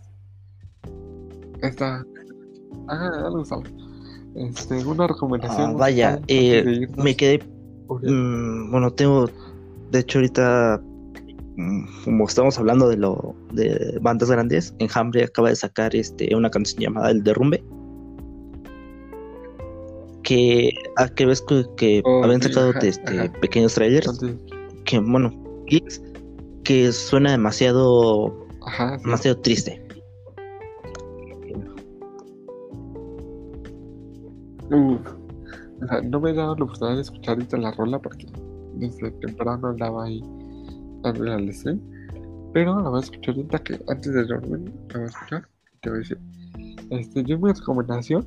[1.63, 2.05] Esta.
[2.87, 3.65] Hagan algo es algo.
[4.35, 5.73] Este, una recomendación.
[5.73, 7.41] Ah, vaya, eh, me quedé.
[7.89, 9.29] Mm, bueno, tengo,
[9.91, 10.81] de hecho ahorita,
[11.57, 16.51] mm, como estamos hablando de lo de bandas grandes, Enjambre acaba de sacar este una
[16.51, 17.65] canción llamada El Derrumbe.
[20.29, 23.33] Que, ah, que ves que, que Oh, habían sacado ajá, este, ajá.
[23.41, 24.21] pequeños trailers,
[24.85, 25.33] que bueno,
[25.67, 26.03] clips,
[26.65, 29.05] que suena demasiado, ajá, sí.
[29.05, 29.83] demasiado triste.
[34.71, 35.01] Uf.
[36.05, 38.27] No me he dado la oportunidad de escuchar ahorita la rola porque
[38.75, 40.21] desde temprano andaba ahí
[41.03, 41.81] dándole al stream.
[42.53, 45.49] Pero la voy a escuchar ahorita que antes de dormir la voy a escuchar.
[45.81, 46.19] Te voy a decir.
[46.91, 48.27] Este, yo mi recomendación,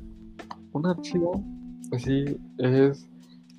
[0.72, 1.28] una chida,
[1.92, 3.06] así es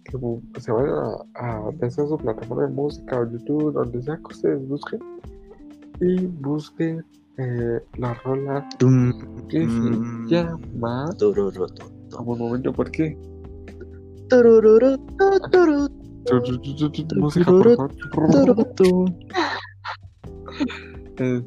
[0.06, 0.94] que bu- se vayan
[1.36, 5.00] a, a desde su plataforma de música o YouTube, donde sea que ustedes busquen,
[6.02, 7.06] y busquen
[7.38, 9.14] eh, la rola Tum,
[9.48, 11.10] que mm, se llama.
[12.12, 13.18] Como un momento, ¿por qué?
[16.26, 16.44] turú,
[17.22, 17.92] Música, por favor.
[21.20, 21.44] Eh.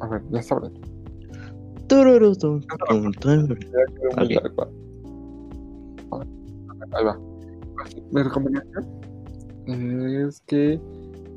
[0.00, 0.72] A ver, ya sabrán.
[6.92, 7.18] Ahí va.
[8.12, 8.86] Mi recomendación
[9.66, 10.80] es que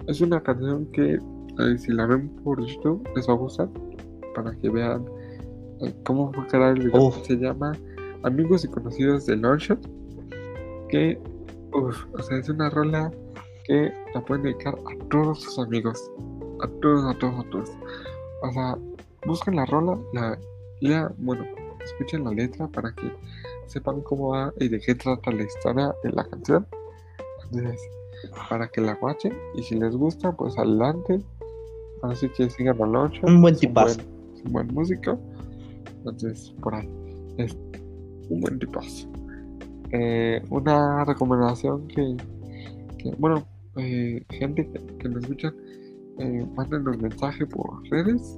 [0.08, 3.70] es una canción que eh, si la ven por YouTube les va a gustar
[4.36, 5.06] para que vean
[5.82, 7.08] eh, cómo fue crear el video.
[7.08, 7.12] Oh.
[7.24, 7.74] Se llama
[8.24, 9.80] Amigos y Conocidos de Longshot.
[10.90, 11.20] Que,
[11.74, 13.12] uf, o sea, es una rola
[13.66, 16.12] que la pueden dedicar a todos sus amigos.
[16.62, 17.70] A todos, a todos, a todos.
[18.42, 18.78] O sea,
[19.26, 20.38] busquen la rola, la
[20.82, 21.46] lea, bueno,
[21.84, 23.12] escuchen la letra para que
[23.68, 26.66] sepan cómo va y de qué trata la historia de la canción.
[27.44, 27.82] Entonces,
[28.50, 31.22] para que la watchen y si les gusta, pues adelante.
[32.02, 33.26] Así que sigan a Loncho.
[33.26, 34.00] Un buen tipazo.
[34.46, 35.20] un buen músico.
[35.98, 36.90] Entonces, por ahí.
[37.38, 37.56] Es
[38.30, 39.08] un buen tipazo.
[39.92, 42.16] Eh, una recomendación que,
[42.98, 43.48] que, bueno,
[43.78, 45.54] eh, gente que, que nos escucha,
[46.20, 48.38] eh, mándenos mensaje por redes,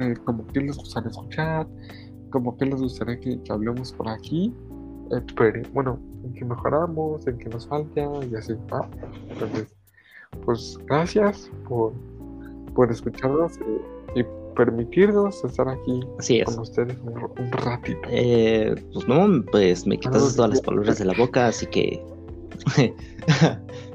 [0.00, 1.66] eh, como que les gustaría escuchar,
[2.30, 4.52] como que les gustaría que, que hablemos por aquí,
[5.12, 8.88] eh, pero bueno, en que mejoramos, en que nos falta y así, ¿va?
[9.30, 9.74] Entonces,
[10.44, 11.92] pues gracias por,
[12.74, 13.58] por escucharnos
[14.14, 14.24] y, y
[14.56, 16.46] permitirnos estar aquí Así es.
[16.46, 18.00] con ustedes un, un ratito.
[18.08, 22.02] Eh, pues no, pues me quitas Algo todas las palabras de la boca, así que.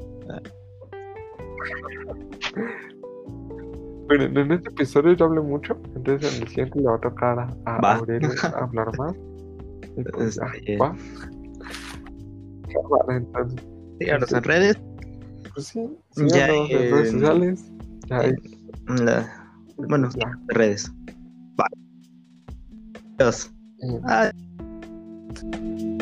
[4.08, 7.38] Bueno, en este episodio yo hablé mucho, entonces en el siguiente le va a tocar
[7.66, 7.94] a.
[7.94, 9.14] Aurelio hablar más.
[9.96, 10.96] Y pues ya, Este- va.
[13.06, 13.60] Vale, entonces,
[13.98, 14.78] Síganos en redes.
[15.54, 15.80] pues sí,
[16.34, 17.72] Ya, en redes eh, sociales.
[18.08, 20.28] Ya, en la- bueno, ya.
[20.48, 20.90] en redes.
[21.56, 21.66] Bye.
[23.18, 23.50] Adiós.
[23.82, 24.30] Eh, Ah,
[25.30, 25.97] Adiós.